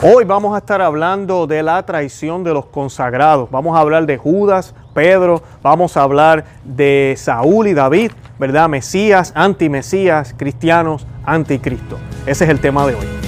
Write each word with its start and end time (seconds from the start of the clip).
Hoy 0.00 0.22
vamos 0.24 0.54
a 0.54 0.58
estar 0.58 0.80
hablando 0.80 1.48
de 1.48 1.60
la 1.60 1.84
traición 1.84 2.44
de 2.44 2.54
los 2.54 2.66
consagrados. 2.66 3.50
Vamos 3.50 3.76
a 3.76 3.80
hablar 3.80 4.06
de 4.06 4.16
Judas, 4.16 4.72
Pedro, 4.94 5.42
vamos 5.60 5.96
a 5.96 6.02
hablar 6.02 6.44
de 6.62 7.14
Saúl 7.18 7.66
y 7.66 7.74
David, 7.74 8.12
¿verdad? 8.38 8.68
Mesías, 8.68 9.32
antimesías, 9.34 10.36
cristianos, 10.36 11.04
anticristo. 11.24 11.98
Ese 12.26 12.44
es 12.44 12.50
el 12.50 12.60
tema 12.60 12.86
de 12.86 12.94
hoy. 12.94 13.27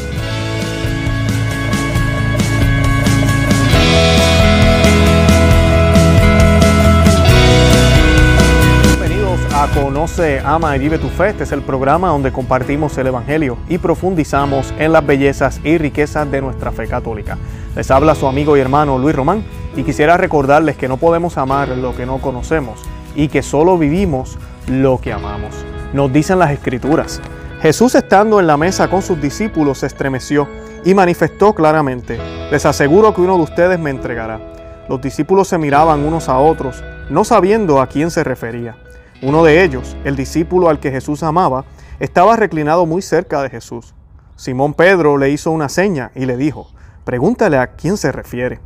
Conoce, 10.01 10.40
Ama 10.42 10.74
y 10.76 10.78
Vive 10.78 10.96
tu 10.96 11.08
Fe. 11.08 11.28
Este 11.28 11.44
es 11.44 11.53
el 11.53 11.60
programa 11.60 12.08
donde 12.08 12.32
compartimos 12.32 12.96
el 12.96 13.08
Evangelio 13.08 13.58
y 13.69 13.76
profundizamos 13.76 14.72
en 14.78 14.94
las 14.94 15.04
bellezas 15.04 15.60
y 15.62 15.76
riquezas 15.76 16.30
de 16.30 16.41
nuestra 16.41 16.73
fe 16.73 16.88
católica. 16.88 17.37
Les 17.77 17.91
habla 17.91 18.14
su 18.14 18.27
amigo 18.27 18.56
y 18.56 18.60
hermano 18.60 18.96
Luis 18.96 19.14
Román 19.14 19.45
y 19.76 19.82
quisiera 19.82 20.16
recordarles 20.16 20.78
que 20.78 20.88
no 20.88 20.96
podemos 20.96 21.36
amar 21.36 21.68
lo 21.68 21.95
que 21.95 22.06
no 22.06 22.16
conocemos 22.16 22.80
y 23.14 23.28
que 23.28 23.42
solo 23.42 23.76
vivimos 23.76 24.38
lo 24.68 24.98
que 25.02 25.12
amamos. 25.12 25.54
Nos 25.92 26.10
dicen 26.10 26.38
las 26.38 26.52
escrituras. 26.52 27.20
Jesús 27.60 27.95
estando 27.95 28.40
en 28.40 28.46
la 28.46 28.56
mesa 28.56 28.88
con 28.88 29.02
sus 29.02 29.20
discípulos 29.20 29.80
se 29.80 29.87
estremeció 29.88 30.48
y 30.82 30.95
manifestó 30.95 31.54
claramente, 31.54 32.18
les 32.51 32.64
aseguro 32.64 33.12
que 33.12 33.20
uno 33.20 33.37
de 33.37 33.42
ustedes 33.42 33.78
me 33.78 33.90
entregará. 33.90 34.40
Los 34.88 35.02
discípulos 35.02 35.48
se 35.48 35.59
miraban 35.59 36.01
unos 36.01 36.30
a 36.30 36.38
otros, 36.38 36.82
no 37.10 37.23
sabiendo 37.23 37.82
a 37.82 37.87
quién 37.87 38.10
se 38.10 38.24
refería. 38.24 38.76
Uno 39.23 39.45
de 39.45 39.62
ellos, 39.62 39.98
el 40.05 40.16
discípulo 40.16 40.70
al 40.70 40.80
que 40.80 40.91
Jesús 40.91 41.23
amaba, 41.23 41.66
estaba 41.98 42.37
reclinado 42.37 42.87
muy 42.87 43.02
cerca 43.02 43.43
de 43.43 43.51
Jesús. 43.51 43.95
Simón 44.34 44.73
Pedro 44.73 45.19
le 45.19 45.29
hizo 45.29 45.51
una 45.51 45.69
seña 45.69 46.10
y 46.15 46.24
le 46.24 46.38
dijo, 46.38 46.69
pregúntale 47.05 47.59
a 47.59 47.73
quién 47.74 47.98
se 47.98 48.12
refiere. 48.12 48.60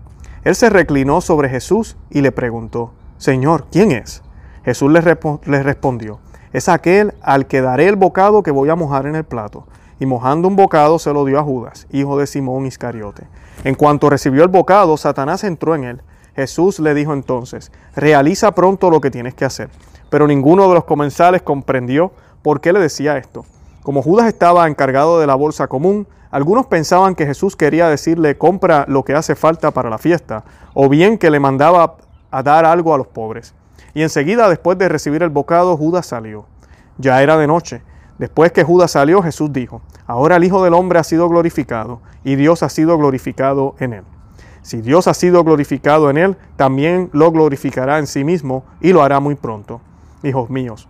Él 0.45 0.55
se 0.55 0.71
reclinó 0.71 1.21
sobre 1.21 1.49
Jesús 1.49 1.97
y 2.09 2.21
le 2.21 2.31
preguntó, 2.31 2.93
Señor, 3.19 3.67
¿quién 3.73 3.91
es? 3.91 4.23
Jesús 4.65 4.93
le, 4.93 5.01
respondió, 5.01 6.21
es 6.53 6.69
aquel 6.69 7.15
al 7.21 7.49
que 7.49 7.61
daré 7.61 7.89
el 7.89 7.97
bocado 7.97 8.45
que 8.45 8.53
voy 8.53 8.69
a 8.69 8.77
mojar 8.77 9.07
en 9.07 9.17
el 9.17 9.25
plato. 9.25 9.67
Y 9.99 10.07
mojando 10.07 10.47
un 10.47 10.55
bocado 10.55 11.01
se 11.01 11.13
lo 11.13 11.25
dio 11.25 11.41
a 11.41 11.43
Judas, 11.43 11.89
hijo 11.91 12.17
de 12.17 12.29
Simón 12.29 12.67
Iscariote. 12.67 13.27
En 13.65 13.75
cuanto 13.75 14.09
recibió 14.09 14.45
el 14.45 14.49
bocado, 14.49 14.97
Satanás 14.97 15.43
entró 15.43 15.75
en 15.75 15.85
él. 15.85 16.03
Jesús 16.37 16.81
le 16.81 16.95
dijo 16.95 17.13
entonces, 17.13 17.71
realiza 17.95 18.53
pronto 18.53 18.91
lo 18.91 19.01
que 19.01 19.11
tienes 19.11 19.35
que 19.35 19.45
hacer. 19.45 19.71
Pero 20.11 20.27
ninguno 20.27 20.69
de 20.69 20.75
los 20.75 20.85
comensales 20.85 21.43
comprendió 21.43 22.13
por 22.43 22.61
qué 22.61 22.73
le 22.73 22.81
decía 22.81 23.17
esto. 23.17 23.45
Como 23.83 24.03
Judas 24.03 24.27
estaba 24.27 24.67
encargado 24.67 25.21
de 25.21 25.27
la 25.27 25.35
bolsa 25.35 25.67
común, 25.67 26.07
algunos 26.31 26.67
pensaban 26.67 27.15
que 27.15 27.27
Jesús 27.27 27.55
quería 27.55 27.89
decirle 27.89 28.37
compra 28.37 28.85
lo 28.89 29.05
que 29.05 29.15
hace 29.15 29.35
falta 29.37 29.71
para 29.71 29.91
la 29.91 29.99
fiesta, 29.99 30.45
o 30.75 30.89
bien 30.89 31.19
que 31.19 31.31
le 31.31 31.39
mandaba 31.39 31.97
a 32.31 32.43
dar 32.43 32.65
algo 32.65 32.93
a 32.93 32.99
los 32.99 33.07
pobres. 33.07 33.55
Y 33.95 34.03
enseguida, 34.03 34.49
después 34.49 34.77
de 34.77 34.89
recibir 34.89 35.23
el 35.23 35.31
bocado, 35.31 35.77
Judas 35.77 36.07
salió. 36.07 36.47
Ya 36.99 37.23
era 37.23 37.37
de 37.37 37.47
noche. 37.47 37.83
Después 38.19 38.53
que 38.53 38.65
Judas 38.65 38.91
salió, 38.91 39.23
Jesús 39.23 39.53
dijo, 39.53 39.83
ahora 40.07 40.37
el 40.37 40.45
Hijo 40.45 40.63
del 40.65 40.75
Hombre 40.75 40.99
ha 40.99 41.05
sido 41.05 41.29
glorificado, 41.29 42.01
y 42.25 42.37
Dios 42.37 42.63
ha 42.63 42.69
sido 42.69 42.99
glorificado 42.99 43.75
en 43.79 43.93
él. 43.93 44.05
Si 44.65 44.81
Dios 44.81 45.09
ha 45.09 45.15
sido 45.15 45.45
glorificado 45.45 46.09
en 46.09 46.17
él, 46.17 46.37
también 46.57 47.11
lo 47.13 47.31
glorificará 47.31 47.99
en 47.99 48.07
sí 48.07 48.25
mismo 48.25 48.65
y 48.81 48.95
lo 48.95 49.03
hará 49.03 49.21
muy 49.21 49.35
pronto. 49.35 49.83
Hijos 50.23 50.49
míos, 50.49 50.89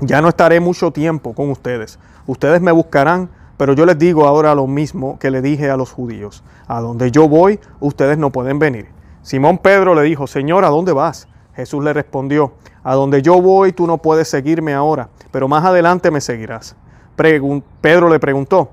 ya 0.00 0.20
no 0.20 0.28
estaré 0.28 0.60
mucho 0.60 0.90
tiempo 0.90 1.34
con 1.34 1.48
ustedes. 1.48 1.98
Ustedes 2.26 2.60
me 2.60 2.72
buscarán, 2.72 3.30
pero 3.56 3.72
yo 3.72 3.86
les 3.86 3.98
digo 3.98 4.26
ahora 4.26 4.54
lo 4.54 4.66
mismo 4.66 5.18
que 5.18 5.30
le 5.30 5.40
dije 5.40 5.70
a 5.70 5.78
los 5.78 5.90
judíos. 5.90 6.44
A 6.68 6.82
donde 6.82 7.10
yo 7.10 7.26
voy, 7.26 7.58
ustedes 7.80 8.18
no 8.18 8.28
pueden 8.28 8.58
venir. 8.58 8.88
Simón 9.22 9.56
Pedro 9.56 9.94
le 9.94 10.02
dijo, 10.02 10.26
Señor, 10.26 10.66
¿a 10.66 10.68
dónde 10.68 10.92
vas? 10.92 11.26
Jesús 11.54 11.82
le 11.82 11.94
respondió, 11.94 12.52
A 12.82 12.94
donde 12.96 13.22
yo 13.22 13.40
voy, 13.40 13.72
tú 13.72 13.86
no 13.86 13.96
puedes 13.96 14.28
seguirme 14.28 14.74
ahora, 14.74 15.08
pero 15.30 15.48
más 15.48 15.64
adelante 15.64 16.10
me 16.10 16.20
seguirás. 16.20 16.76
Pedro 17.16 18.10
le 18.10 18.20
preguntó, 18.20 18.72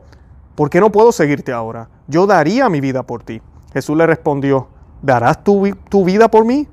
¿por 0.54 0.70
qué 0.70 0.82
no 0.82 0.92
puedo 0.92 1.14
seguirte 1.14 1.54
ahora? 1.54 1.88
Yo 2.08 2.28
daría 2.28 2.68
mi 2.68 2.82
vida 2.82 3.04
por 3.04 3.24
ti. 3.24 3.42
Jesús 3.78 3.96
le 3.96 4.08
respondió, 4.08 4.70
¿darás 5.04 5.44
tu, 5.44 5.62
vida 6.04 6.30
por 6.30 6.46
mí? 6.46 6.68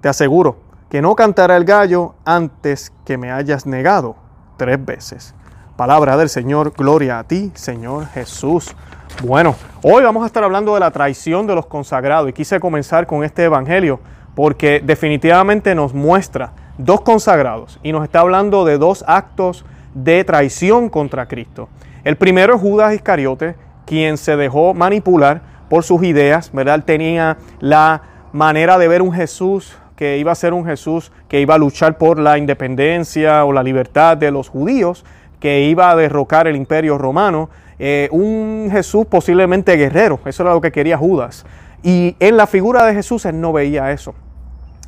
Te 0.00 0.08
aseguro 0.08 0.56
que 0.90 1.00
no 1.00 1.14
cantará 1.14 1.56
el 1.56 1.64
gallo 1.64 2.16
antes 2.24 2.92
que 3.04 3.16
me 3.16 3.30
hayas 3.30 3.66
negado 3.66 4.16
tres 4.56 4.84
veces. 4.84 5.32
Palabra 5.76 6.16
del 6.16 6.28
Señor, 6.28 6.72
gloria 6.76 7.20
a 7.20 7.24
ti, 7.24 7.52
Señor 7.54 8.06
Jesús. 8.06 8.74
Bueno, 9.22 9.54
hoy 9.84 10.02
vamos 10.02 10.24
a 10.24 10.26
estar 10.26 10.42
hablando 10.42 10.74
de 10.74 10.80
la 10.80 10.90
traición 10.90 11.46
de 11.46 11.54
los 11.54 11.66
consagrados 11.66 12.28
y 12.28 12.32
quise 12.32 12.58
comenzar 12.58 13.06
con 13.06 13.22
este 13.22 13.44
Evangelio 13.44 14.00
porque 14.34 14.82
definitivamente 14.84 15.72
nos 15.76 15.94
muestra 15.94 16.50
dos 16.78 17.02
consagrados 17.02 17.78
y 17.84 17.92
nos 17.92 18.02
está 18.02 18.18
hablando 18.18 18.64
de 18.64 18.76
dos 18.76 19.04
actos 19.06 19.64
de 19.94 20.24
traición 20.24 20.88
contra 20.88 21.28
Cristo. 21.28 21.68
El 22.02 22.16
primero 22.16 22.56
es 22.56 22.60
Judas 22.60 22.92
Iscariote, 22.92 23.54
quien 23.86 24.16
se 24.16 24.36
dejó 24.36 24.74
manipular 24.74 25.53
por 25.74 25.82
sus 25.82 26.04
ideas, 26.04 26.52
¿verdad? 26.52 26.76
Él 26.76 26.84
tenía 26.84 27.36
la 27.58 28.00
manera 28.32 28.78
de 28.78 28.86
ver 28.86 29.02
un 29.02 29.12
Jesús 29.12 29.76
que 29.96 30.18
iba 30.18 30.30
a 30.30 30.36
ser 30.36 30.54
un 30.54 30.64
Jesús 30.64 31.10
que 31.26 31.40
iba 31.40 31.56
a 31.56 31.58
luchar 31.58 31.98
por 31.98 32.20
la 32.20 32.38
independencia 32.38 33.44
o 33.44 33.52
la 33.52 33.64
libertad 33.64 34.16
de 34.16 34.30
los 34.30 34.48
judíos, 34.48 35.04
que 35.40 35.62
iba 35.62 35.90
a 35.90 35.96
derrocar 35.96 36.46
el 36.46 36.54
imperio 36.54 36.96
romano, 36.96 37.50
eh, 37.80 38.08
un 38.12 38.68
Jesús 38.70 39.04
posiblemente 39.06 39.74
guerrero, 39.74 40.20
eso 40.26 40.44
era 40.44 40.52
lo 40.52 40.60
que 40.60 40.70
quería 40.70 40.96
Judas. 40.96 41.44
Y 41.82 42.14
en 42.20 42.36
la 42.36 42.46
figura 42.46 42.86
de 42.86 42.94
Jesús 42.94 43.24
él 43.24 43.40
no 43.40 43.52
veía 43.52 43.90
eso. 43.90 44.14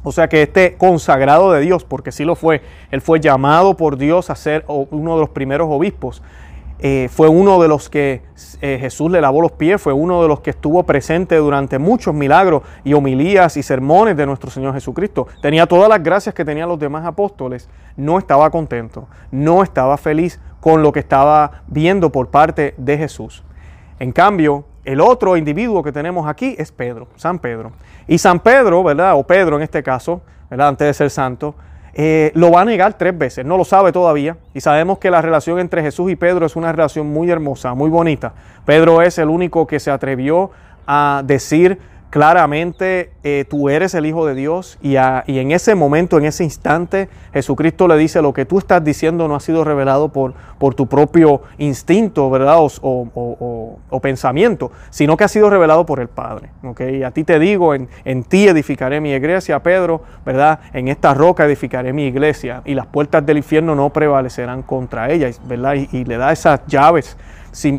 O 0.05 0.13
sea 0.13 0.29
que 0.29 0.43
este 0.43 0.77
consagrado 0.77 1.51
de 1.51 1.63
Dios, 1.63 1.83
porque 1.83 2.13
sí 2.13 2.25
lo 2.25 2.37
fue, 2.37 2.63
él 2.93 3.01
fue 3.01 3.19
llamado 3.19 3.77
por 3.77 3.97
Dios 3.97 4.31
a 4.31 4.37
ser 4.37 4.65
uno 4.69 5.15
de 5.15 5.21
los 5.21 5.31
primeros 5.31 5.67
obispos, 5.69 6.23
eh, 6.79 7.09
fue 7.11 7.29
uno 7.29 7.61
de 7.61 7.69
los 7.69 7.89
que 7.89 8.23
eh, 8.61 8.77
Jesús 8.79 9.11
le 9.11 9.21
lavó 9.21 9.41
los 9.41 9.53
pies, 9.53 9.81
fue 9.81 9.93
uno 9.93 10.21
de 10.23 10.29
los 10.29 10.41
que 10.41 10.51
estuvo 10.51 10.83
presente 10.83 11.37
durante 11.37 11.79
muchos 11.79 12.15
milagros 12.15 12.63
y 12.85 12.93
homilías 12.93 13.57
y 13.57 13.63
sermones 13.63 14.17
de 14.17 14.27
nuestro 14.27 14.51
Señor 14.51 14.75
Jesucristo. 14.75 15.27
Tenía 15.41 15.67
todas 15.67 15.89
las 15.89 16.03
gracias 16.03 16.35
que 16.35 16.45
tenían 16.45 16.69
los 16.69 16.79
demás 16.79 17.07
apóstoles, 17.07 17.69
no 17.97 18.19
estaba 18.19 18.51
contento, 18.51 19.09
no 19.31 19.63
estaba 19.63 19.97
feliz 19.97 20.39
con 20.61 20.83
lo 20.83 20.93
que 20.93 21.01
estaba 21.01 21.63
viendo 21.67 22.13
por 22.13 22.29
parte 22.29 22.75
de 22.77 22.99
Jesús. 22.99 23.43
En 23.99 24.13
cambio, 24.13 24.67
el 24.85 25.01
otro 25.01 25.37
individuo 25.37 25.83
que 25.83 25.93
tenemos 25.93 26.29
aquí 26.29 26.55
es 26.59 26.73
Pedro, 26.73 27.09
San 27.17 27.39
Pedro. 27.39 27.73
Y 28.07 28.19
San 28.19 28.41
Pedro, 28.41 28.85
¿verdad? 28.85 29.15
O 29.17 29.27
Pedro 29.27 29.57
en 29.57 29.63
este 29.63 29.83
caso, 29.83 30.21
¿verdad? 30.51 30.69
Antes 30.69 30.87
de 30.87 30.95
ser 30.95 31.11
santo, 31.11 31.55
eh, 31.99 32.31
lo 32.35 32.51
va 32.51 32.61
a 32.61 32.65
negar 32.67 32.99
tres 32.99 33.17
veces, 33.17 33.47
no 33.47 33.57
lo 33.57 33.65
sabe 33.65 33.91
todavía. 33.91 34.37
Y 34.53 34.61
sabemos 34.61 34.99
que 34.99 35.11
la 35.11 35.23
relación 35.23 35.59
entre 35.59 35.81
Jesús 35.81 36.11
y 36.11 36.17
Pedro 36.17 36.45
es 36.45 36.55
una 36.55 36.71
relación 36.71 37.07
muy 37.07 37.31
hermosa, 37.31 37.73
muy 37.73 37.89
bonita. 37.89 38.35
Pedro 38.67 39.01
es 39.01 39.17
el 39.17 39.31
único 39.31 39.67
que 39.67 39.81
se 39.81 39.91
atrevió 39.91 40.51
a 40.87 41.23
decir 41.25 41.79
claramente, 42.11 43.11
eh, 43.25 43.45
tú 43.49 43.69
eres 43.69 43.95
el 43.95 44.07
Hijo 44.07 44.27
de 44.27 44.35
Dios 44.35 44.79
y, 44.81 44.97
a, 44.97 45.25
y, 45.27 45.39
en 45.39 45.53
ese 45.53 45.75
momento, 45.75 46.19
en 46.19 46.25
ese 46.25 46.45
instante, 46.45 47.09
Jesucristo 47.33 47.89
le 47.89 47.97
dice, 47.97 48.23
lo 48.23 48.33
que 48.33 48.45
tú 48.45 48.59
estás 48.59 48.83
diciendo 48.83 49.29
no 49.29 49.35
ha 49.35 49.41
sido 49.41 49.65
revelado 49.65 50.09
por, 50.11 50.35
por 50.59 50.75
tu 50.75 50.87
propio 50.87 51.43
instinto, 51.59 52.31
¿verdad? 52.31 52.59
O, 52.59 52.71
o, 52.83 53.79
o, 53.91 54.01
pensamiento, 54.01 54.71
sino 54.91 55.17
que 55.17 55.25
ha 55.25 55.29
sido 55.29 55.51
revelado 55.51 55.85
por 55.85 56.01
el 56.01 56.09
Padre. 56.09 56.51
Y 56.93 57.03
a 57.03 57.11
ti 57.11 57.25
te 57.25 57.39
digo, 57.39 57.75
en, 57.75 57.89
en, 58.05 58.23
ti 58.23 58.47
edificaré 58.47 59.01
mi 59.01 59.13
iglesia, 59.13 59.63
Pedro, 59.63 60.03
¿verdad? 60.25 60.61
En 60.73 60.89
esta 60.89 61.13
roca 61.13 61.45
edificaré 61.45 61.93
mi 61.93 62.07
iglesia 62.07 62.63
y 62.65 62.75
las 62.75 62.87
puertas 62.87 63.27
del 63.27 63.39
infierno 63.39 63.75
no 63.75 63.91
prevalecerán 63.91 64.63
contra 64.63 65.11
ella, 65.11 65.29
¿verdad? 65.47 65.75
Y 65.75 66.05
le 66.05 66.17
da 66.17 66.33
esas 66.33 66.61
llaves 66.67 67.17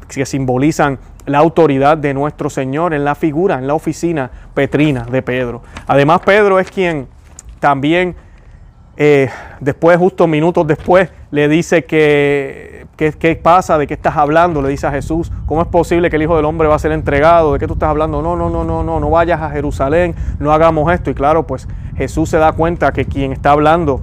que 0.07 0.25
simbolizan 0.25 0.99
la 1.25 1.39
autoridad 1.39 1.97
de 1.97 2.13
nuestro 2.13 2.49
Señor 2.49 2.93
en 2.93 3.03
la 3.03 3.15
figura, 3.15 3.55
en 3.55 3.67
la 3.67 3.73
oficina 3.73 4.31
petrina 4.53 5.03
de 5.03 5.21
Pedro. 5.21 5.61
Además, 5.85 6.21
Pedro 6.25 6.59
es 6.59 6.71
quien 6.71 7.07
también, 7.59 8.15
eh, 8.95 9.29
después, 9.59 9.97
justo 9.97 10.25
minutos 10.25 10.65
después, 10.65 11.09
le 11.31 11.47
dice 11.47 11.83
que, 11.83 12.87
¿qué 12.95 13.39
pasa? 13.41 13.77
¿De 13.77 13.85
qué 13.85 13.93
estás 13.93 14.15
hablando? 14.15 14.61
Le 14.61 14.69
dice 14.69 14.87
a 14.87 14.91
Jesús, 14.91 15.31
¿cómo 15.45 15.61
es 15.61 15.67
posible 15.67 16.09
que 16.09 16.15
el 16.15 16.23
Hijo 16.23 16.35
del 16.37 16.45
Hombre 16.45 16.67
va 16.67 16.75
a 16.75 16.79
ser 16.79 16.93
entregado? 16.93 17.53
¿De 17.53 17.59
qué 17.59 17.67
tú 17.67 17.73
estás 17.73 17.89
hablando? 17.89 18.21
No, 18.21 18.35
no, 18.35 18.49
no, 18.49 18.63
no, 18.63 18.83
no, 18.83 18.99
no 18.99 19.09
vayas 19.09 19.41
a 19.41 19.49
Jerusalén, 19.49 20.15
no 20.39 20.53
hagamos 20.53 20.91
esto. 20.93 21.09
Y 21.09 21.13
claro, 21.13 21.45
pues 21.45 21.67
Jesús 21.97 22.29
se 22.29 22.37
da 22.37 22.53
cuenta 22.53 22.93
que 22.93 23.05
quien 23.05 23.33
está 23.33 23.51
hablando 23.51 24.01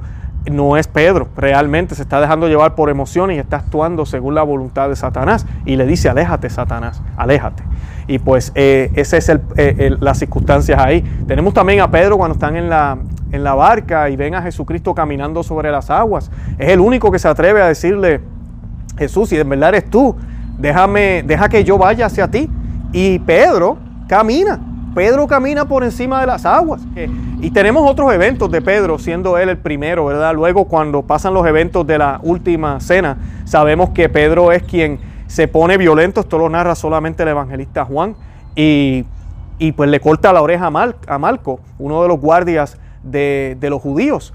no 0.50 0.76
es 0.76 0.88
Pedro, 0.88 1.28
realmente 1.36 1.94
se 1.94 2.02
está 2.02 2.20
dejando 2.20 2.48
llevar 2.48 2.74
por 2.74 2.90
emociones 2.90 3.36
y 3.36 3.40
está 3.40 3.56
actuando 3.56 4.04
según 4.04 4.34
la 4.34 4.42
voluntad 4.42 4.88
de 4.88 4.96
Satanás. 4.96 5.46
Y 5.64 5.76
le 5.76 5.86
dice, 5.86 6.08
aléjate, 6.08 6.50
Satanás, 6.50 7.02
aléjate. 7.16 7.62
Y 8.06 8.18
pues 8.18 8.52
eh, 8.54 8.90
esa 8.94 9.16
es 9.16 9.28
el, 9.28 9.40
eh, 9.56 9.96
las 10.00 10.18
circunstancias 10.18 10.78
ahí. 10.78 11.02
Tenemos 11.26 11.54
también 11.54 11.80
a 11.80 11.90
Pedro 11.90 12.18
cuando 12.18 12.34
están 12.34 12.56
en 12.56 12.68
la, 12.68 12.98
en 13.32 13.42
la 13.42 13.54
barca 13.54 14.10
y 14.10 14.16
ven 14.16 14.34
a 14.34 14.42
Jesucristo 14.42 14.94
caminando 14.94 15.42
sobre 15.42 15.70
las 15.70 15.88
aguas. 15.90 16.30
Es 16.58 16.68
el 16.68 16.80
único 16.80 17.10
que 17.10 17.18
se 17.18 17.28
atreve 17.28 17.62
a 17.62 17.68
decirle, 17.68 18.20
Jesús, 18.98 19.30
si 19.30 19.38
en 19.38 19.48
verdad 19.48 19.70
eres 19.70 19.90
tú, 19.90 20.14
déjame, 20.58 21.22
deja 21.26 21.48
que 21.48 21.64
yo 21.64 21.78
vaya 21.78 22.06
hacia 22.06 22.30
ti. 22.30 22.50
Y 22.92 23.18
Pedro 23.20 23.78
camina, 24.08 24.60
Pedro 24.94 25.26
camina 25.26 25.66
por 25.66 25.82
encima 25.82 26.20
de 26.20 26.26
las 26.26 26.46
aguas. 26.46 26.82
Y 27.40 27.50
tenemos 27.50 27.88
otros 27.90 28.12
eventos 28.12 28.50
de 28.50 28.62
Pedro, 28.62 28.98
siendo 28.98 29.36
él 29.36 29.48
el 29.48 29.58
primero, 29.58 30.06
¿verdad? 30.06 30.34
Luego 30.34 30.66
cuando 30.66 31.02
pasan 31.02 31.34
los 31.34 31.46
eventos 31.46 31.86
de 31.86 31.98
la 31.98 32.20
última 32.22 32.80
cena, 32.80 33.18
sabemos 33.44 33.90
que 33.90 34.08
Pedro 34.08 34.52
es 34.52 34.62
quien 34.62 35.00
se 35.26 35.48
pone 35.48 35.76
violento, 35.76 36.20
esto 36.20 36.38
lo 36.38 36.48
narra 36.48 36.74
solamente 36.74 37.24
el 37.24 37.30
evangelista 37.30 37.84
Juan, 37.84 38.14
y, 38.54 39.04
pues 39.76 39.90
le 39.90 39.98
corta 39.98 40.32
la 40.32 40.42
oreja 40.42 40.66
a, 40.66 41.14
a 41.14 41.18
Malco, 41.18 41.60
uno 41.78 42.02
de 42.02 42.08
los 42.08 42.20
guardias 42.20 42.78
de, 43.02 43.56
de 43.58 43.70
los 43.70 43.82
judíos. 43.82 44.32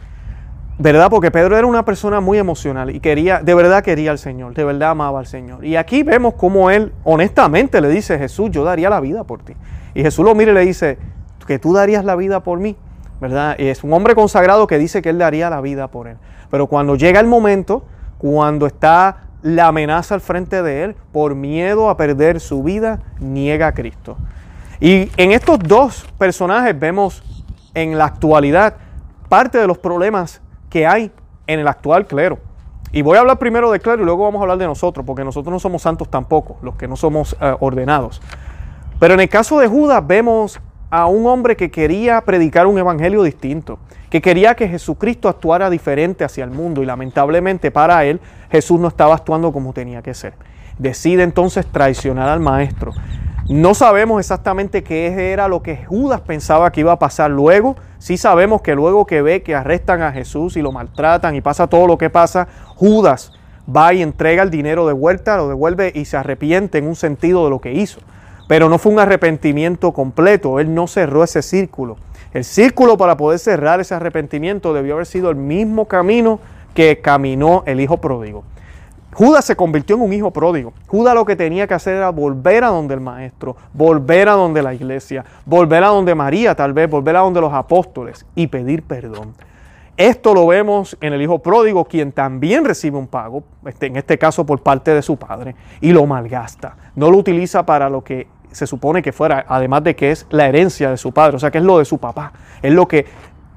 ¿Verdad? 0.77 1.09
Porque 1.09 1.29
Pedro 1.29 1.57
era 1.57 1.67
una 1.67 1.83
persona 1.83 2.21
muy 2.21 2.37
emocional 2.37 2.89
y 2.89 3.01
quería, 3.01 3.41
de 3.41 3.53
verdad 3.53 3.83
quería 3.83 4.11
al 4.11 4.17
Señor, 4.17 4.53
de 4.53 4.63
verdad 4.63 4.91
amaba 4.91 5.19
al 5.19 5.27
Señor. 5.27 5.65
Y 5.65 5.75
aquí 5.75 6.03
vemos 6.03 6.35
cómo 6.35 6.69
él 6.71 6.93
honestamente 7.03 7.81
le 7.81 7.89
dice, 7.89 8.17
Jesús, 8.17 8.49
yo 8.49 8.63
daría 8.63 8.89
la 8.89 9.01
vida 9.01 9.25
por 9.25 9.41
ti. 9.41 9.55
Y 9.93 10.01
Jesús 10.01 10.25
lo 10.25 10.35
mira 10.35 10.51
y 10.51 10.55
le 10.55 10.61
dice, 10.61 10.97
que 11.49 11.57
tú 11.57 11.73
darías 11.73 12.05
la 12.05 12.15
vida 12.15 12.41
por 12.41 12.59
mí, 12.59 12.75
¿verdad? 13.19 13.55
Y 13.57 13.69
es 13.69 13.83
un 13.83 13.91
hombre 13.91 14.13
consagrado 14.13 14.67
que 14.67 14.77
dice 14.77 15.01
que 15.01 15.09
él 15.09 15.17
daría 15.17 15.49
la 15.49 15.61
vida 15.61 15.87
por 15.87 16.07
él. 16.07 16.17
Pero 16.51 16.67
cuando 16.67 16.95
llega 16.95 17.19
el 17.19 17.25
momento, 17.25 17.83
cuando 18.19 18.67
está 18.67 19.23
la 19.41 19.65
amenaza 19.65 20.13
al 20.13 20.21
frente 20.21 20.61
de 20.61 20.83
él, 20.83 20.95
por 21.11 21.33
miedo 21.33 21.89
a 21.89 21.97
perder 21.97 22.39
su 22.39 22.61
vida, 22.61 22.99
niega 23.19 23.65
a 23.65 23.71
Cristo. 23.73 24.15
Y 24.79 25.09
en 25.17 25.31
estos 25.31 25.57
dos 25.57 26.05
personajes 26.19 26.79
vemos 26.79 27.23
en 27.73 27.97
la 27.97 28.05
actualidad 28.05 28.75
parte 29.27 29.57
de 29.57 29.65
los 29.65 29.79
problemas 29.79 30.41
que 30.69 30.85
hay 30.85 31.11
en 31.47 31.59
el 31.59 31.67
actual 31.67 32.05
clero. 32.05 32.37
Y 32.91 33.01
voy 33.01 33.17
a 33.17 33.21
hablar 33.21 33.39
primero 33.39 33.71
de 33.71 33.79
clero 33.79 34.03
y 34.03 34.05
luego 34.05 34.23
vamos 34.23 34.39
a 34.39 34.43
hablar 34.43 34.59
de 34.59 34.67
nosotros, 34.67 35.03
porque 35.03 35.23
nosotros 35.23 35.51
no 35.51 35.59
somos 35.59 35.81
santos 35.81 36.09
tampoco, 36.09 36.57
los 36.61 36.75
que 36.75 36.87
no 36.87 36.95
somos 36.95 37.35
eh, 37.41 37.55
ordenados. 37.59 38.21
Pero 38.99 39.13
en 39.13 39.21
el 39.21 39.29
caso 39.29 39.59
de 39.59 39.67
Judas 39.67 40.05
vemos 40.05 40.59
a 40.89 41.05
un 41.05 41.25
hombre 41.25 41.55
que 41.55 41.71
quería 41.71 42.19
predicar 42.21 42.67
un 42.67 42.77
evangelio 42.77 43.23
distinto, 43.23 43.79
que 44.09 44.21
quería 44.21 44.55
que 44.55 44.67
Jesucristo 44.67 45.29
actuara 45.29 45.69
diferente 45.69 46.25
hacia 46.25 46.43
el 46.43 46.51
mundo 46.51 46.83
y 46.83 46.85
lamentablemente 46.85 47.71
para 47.71 48.03
él 48.03 48.19
Jesús 48.51 48.79
no 48.79 48.89
estaba 48.89 49.15
actuando 49.15 49.53
como 49.53 49.71
tenía 49.71 50.01
que 50.01 50.13
ser. 50.13 50.33
Decide 50.77 51.23
entonces 51.23 51.65
traicionar 51.65 52.27
al 52.27 52.41
maestro. 52.41 52.91
No 53.47 53.73
sabemos 53.73 54.19
exactamente 54.19 54.83
qué 54.83 55.31
era 55.31 55.47
lo 55.47 55.63
que 55.63 55.77
Judas 55.85 56.21
pensaba 56.21 56.71
que 56.71 56.81
iba 56.81 56.91
a 56.91 56.99
pasar 56.99 57.31
luego. 57.31 57.77
Sí 57.99 58.17
sabemos 58.17 58.61
que 58.61 58.75
luego 58.75 59.05
que 59.05 59.21
ve 59.21 59.43
que 59.43 59.55
arrestan 59.55 60.01
a 60.01 60.11
Jesús 60.11 60.57
y 60.57 60.61
lo 60.61 60.71
maltratan 60.71 61.35
y 61.35 61.41
pasa 61.41 61.67
todo 61.67 61.87
lo 61.87 61.97
que 61.97 62.09
pasa, 62.09 62.47
Judas 62.75 63.31
va 63.73 63.93
y 63.93 64.01
entrega 64.01 64.43
el 64.43 64.51
dinero 64.51 64.85
de 64.87 64.93
vuelta, 64.93 65.37
lo 65.37 65.47
devuelve 65.47 65.91
y 65.95 66.05
se 66.05 66.17
arrepiente 66.17 66.79
en 66.79 66.87
un 66.87 66.95
sentido 66.95 67.45
de 67.45 67.49
lo 67.49 67.59
que 67.59 67.71
hizo. 67.73 68.01
Pero 68.49 68.67
no 68.67 68.79
fue 68.79 68.91
un 68.91 68.97
arrepentimiento 68.97 69.91
completo, 69.91 70.59
él 70.59 70.73
no 70.73 70.87
cerró 70.87 71.23
ese 71.23 71.43
círculo. 71.43 71.97
El 72.33 72.43
círculo 72.43 72.97
para 72.97 73.15
poder 73.15 73.37
cerrar 73.37 73.79
ese 73.79 73.93
arrepentimiento 73.93 74.73
debió 74.73 74.95
haber 74.95 75.05
sido 75.05 75.29
el 75.29 75.35
mismo 75.35 75.85
camino 75.85 76.39
que 76.73 76.99
caminó 76.99 77.61
el 77.67 77.79
hijo 77.79 77.97
pródigo. 77.97 78.43
Judas 79.13 79.45
se 79.45 79.55
convirtió 79.55 79.97
en 79.97 80.01
un 80.01 80.13
hijo 80.13 80.31
pródigo. 80.31 80.73
Judas 80.87 81.13
lo 81.13 81.25
que 81.25 81.35
tenía 81.35 81.67
que 81.67 81.75
hacer 81.75 81.97
era 81.97 82.09
volver 82.09 82.63
a 82.63 82.69
donde 82.69 82.95
el 82.95 83.01
maestro, 83.01 83.55
volver 83.71 84.27
a 84.29 84.31
donde 84.31 84.63
la 84.63 84.73
iglesia, 84.73 85.23
volver 85.45 85.83
a 85.83 85.89
donde 85.89 86.15
María 86.15 86.55
tal 86.55 86.73
vez, 86.73 86.89
volver 86.89 87.17
a 87.17 87.19
donde 87.19 87.41
los 87.41 87.53
apóstoles 87.53 88.25
y 88.33 88.47
pedir 88.47 88.81
perdón. 88.81 89.35
Esto 89.95 90.33
lo 90.33 90.47
vemos 90.47 90.97
en 91.01 91.13
el 91.13 91.21
hijo 91.21 91.37
pródigo, 91.37 91.85
quien 91.85 92.13
también 92.13 92.65
recibe 92.65 92.97
un 92.97 93.05
pago, 93.05 93.43
este, 93.67 93.87
en 93.87 93.97
este 93.97 94.17
caso 94.17 94.43
por 94.43 94.63
parte 94.63 94.91
de 94.91 95.03
su 95.03 95.17
padre, 95.17 95.55
y 95.81 95.91
lo 95.91 96.07
malgasta. 96.07 96.77
No 96.95 97.11
lo 97.11 97.17
utiliza 97.17 97.65
para 97.65 97.89
lo 97.89 98.01
que 98.01 98.27
se 98.51 98.67
supone 98.67 99.01
que 99.01 99.11
fuera, 99.11 99.45
además 99.47 99.83
de 99.83 99.95
que 99.95 100.11
es 100.11 100.25
la 100.29 100.47
herencia 100.47 100.89
de 100.89 100.97
su 100.97 101.11
padre, 101.11 101.35
o 101.35 101.39
sea 101.39 101.51
que 101.51 101.59
es 101.59 101.63
lo 101.63 101.79
de 101.79 101.85
su 101.85 101.97
papá, 101.97 102.33
es 102.61 102.73
lo 102.73 102.87
que 102.87 103.05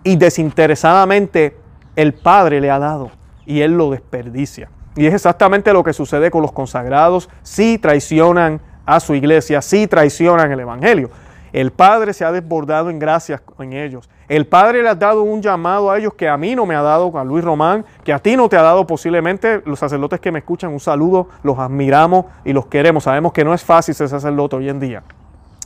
y 0.04 0.16
desinteresadamente 0.16 1.56
el 1.96 2.14
padre 2.14 2.60
le 2.60 2.70
ha 2.70 2.78
dado 2.78 3.10
y 3.46 3.60
él 3.60 3.76
lo 3.76 3.90
desperdicia. 3.90 4.68
Y 4.96 5.06
es 5.06 5.14
exactamente 5.14 5.72
lo 5.72 5.82
que 5.82 5.92
sucede 5.92 6.30
con 6.30 6.42
los 6.42 6.52
consagrados 6.52 7.28
si 7.42 7.78
traicionan 7.78 8.60
a 8.84 9.00
su 9.00 9.14
iglesia, 9.14 9.62
si 9.62 9.86
traicionan 9.86 10.52
el 10.52 10.60
Evangelio. 10.60 11.10
El 11.52 11.70
Padre 11.70 12.12
se 12.12 12.24
ha 12.24 12.32
desbordado 12.32 12.90
en 12.90 12.98
gracias 12.98 13.42
en 13.58 13.72
ellos. 13.74 14.08
El 14.32 14.46
Padre 14.46 14.82
le 14.82 14.88
ha 14.88 14.94
dado 14.94 15.24
un 15.24 15.42
llamado 15.42 15.90
a 15.90 15.98
ellos 15.98 16.14
que 16.14 16.26
a 16.26 16.38
mí 16.38 16.54
no 16.54 16.64
me 16.64 16.74
ha 16.74 16.80
dado, 16.80 17.18
a 17.18 17.22
Luis 17.22 17.44
Román, 17.44 17.84
que 18.02 18.14
a 18.14 18.18
ti 18.18 18.34
no 18.34 18.48
te 18.48 18.56
ha 18.56 18.62
dado 18.62 18.86
posiblemente. 18.86 19.60
Los 19.66 19.78
sacerdotes 19.78 20.20
que 20.20 20.32
me 20.32 20.38
escuchan, 20.38 20.72
un 20.72 20.80
saludo, 20.80 21.28
los 21.42 21.58
admiramos 21.58 22.24
y 22.42 22.54
los 22.54 22.64
queremos. 22.64 23.04
Sabemos 23.04 23.34
que 23.34 23.44
no 23.44 23.52
es 23.52 23.62
fácil 23.62 23.94
ser 23.94 24.08
sacerdote 24.08 24.56
hoy 24.56 24.70
en 24.70 24.80
día. 24.80 25.02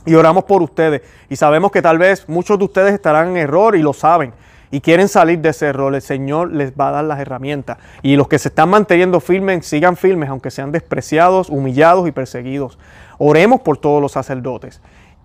Y 0.05 0.15
oramos 0.15 0.43
por 0.43 0.61
ustedes. 0.61 1.01
Y 1.29 1.37
sabemos 1.37 1.71
que 1.71 1.81
tal 1.81 1.97
vez 1.97 2.27
muchos 2.27 2.59
de 2.59 2.65
ustedes 2.65 2.93
estarán 2.93 3.29
en 3.29 3.37
error 3.37 3.73
y 3.77 3.81
lo 3.81 3.93
saben 3.93 4.33
y 4.69 4.81
quieren 4.81 5.07
salir 5.07 5.39
de 5.39 5.51
ese 5.51 5.71
rol, 5.71 5.95
el 5.95 6.01
Señor 6.01 6.51
les 6.51 6.73
va 6.73 6.89
a 6.89 6.91
dar 6.91 7.05
las 7.05 7.21
herramientas. 7.21 7.77
Y 8.01 8.17
los 8.17 8.27
que 8.27 8.37
se 8.37 8.49
están 8.49 8.67
manteniendo 8.67 9.21
firmes, 9.21 9.65
sigan 9.65 9.95
firmes, 9.95 10.27
aunque 10.27 10.51
sean 10.51 10.73
despreciados, 10.73 11.49
humillados 11.49 12.05
y 12.05 12.11
perseguidos. 12.11 12.77
Oremos 13.17 13.61
por 13.61 13.77
todos 13.77 14.01
los 14.01 14.11
sacerdotes. 14.11 14.81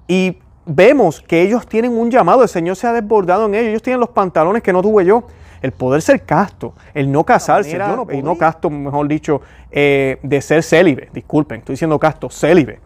Y 0.07 0.39
vemos 0.65 1.21
que 1.21 1.43
ellos 1.43 1.67
tienen 1.67 1.93
un 1.93 2.11
llamado, 2.11 2.43
el 2.43 2.49
Señor 2.49 2.77
se 2.77 2.87
ha 2.87 2.93
desbordado 2.93 3.47
en 3.47 3.55
ellos, 3.55 3.69
ellos 3.69 3.83
tienen 3.83 4.01
los 4.01 4.11
pantalones 4.11 4.63
que 4.63 4.73
no 4.73 4.83
tuve 4.83 5.05
yo. 5.05 5.25
El 5.61 5.71
poder 5.71 6.03
ser 6.03 6.23
casto, 6.23 6.75
el 6.93 7.11
no 7.13 7.23
casarse, 7.23 7.79
no, 7.79 8.07
y 8.13 8.21
no 8.21 8.37
casto, 8.37 8.69
mejor 8.69 9.07
dicho, 9.07 9.43
eh, 9.71 10.19
de 10.21 10.43
ser 10.43 10.65
célibe, 10.65 11.09
disculpen, 11.13 11.61
estoy 11.61 11.75
diciendo 11.75 12.01
casto, 12.01 12.29
célibe. 12.29 12.81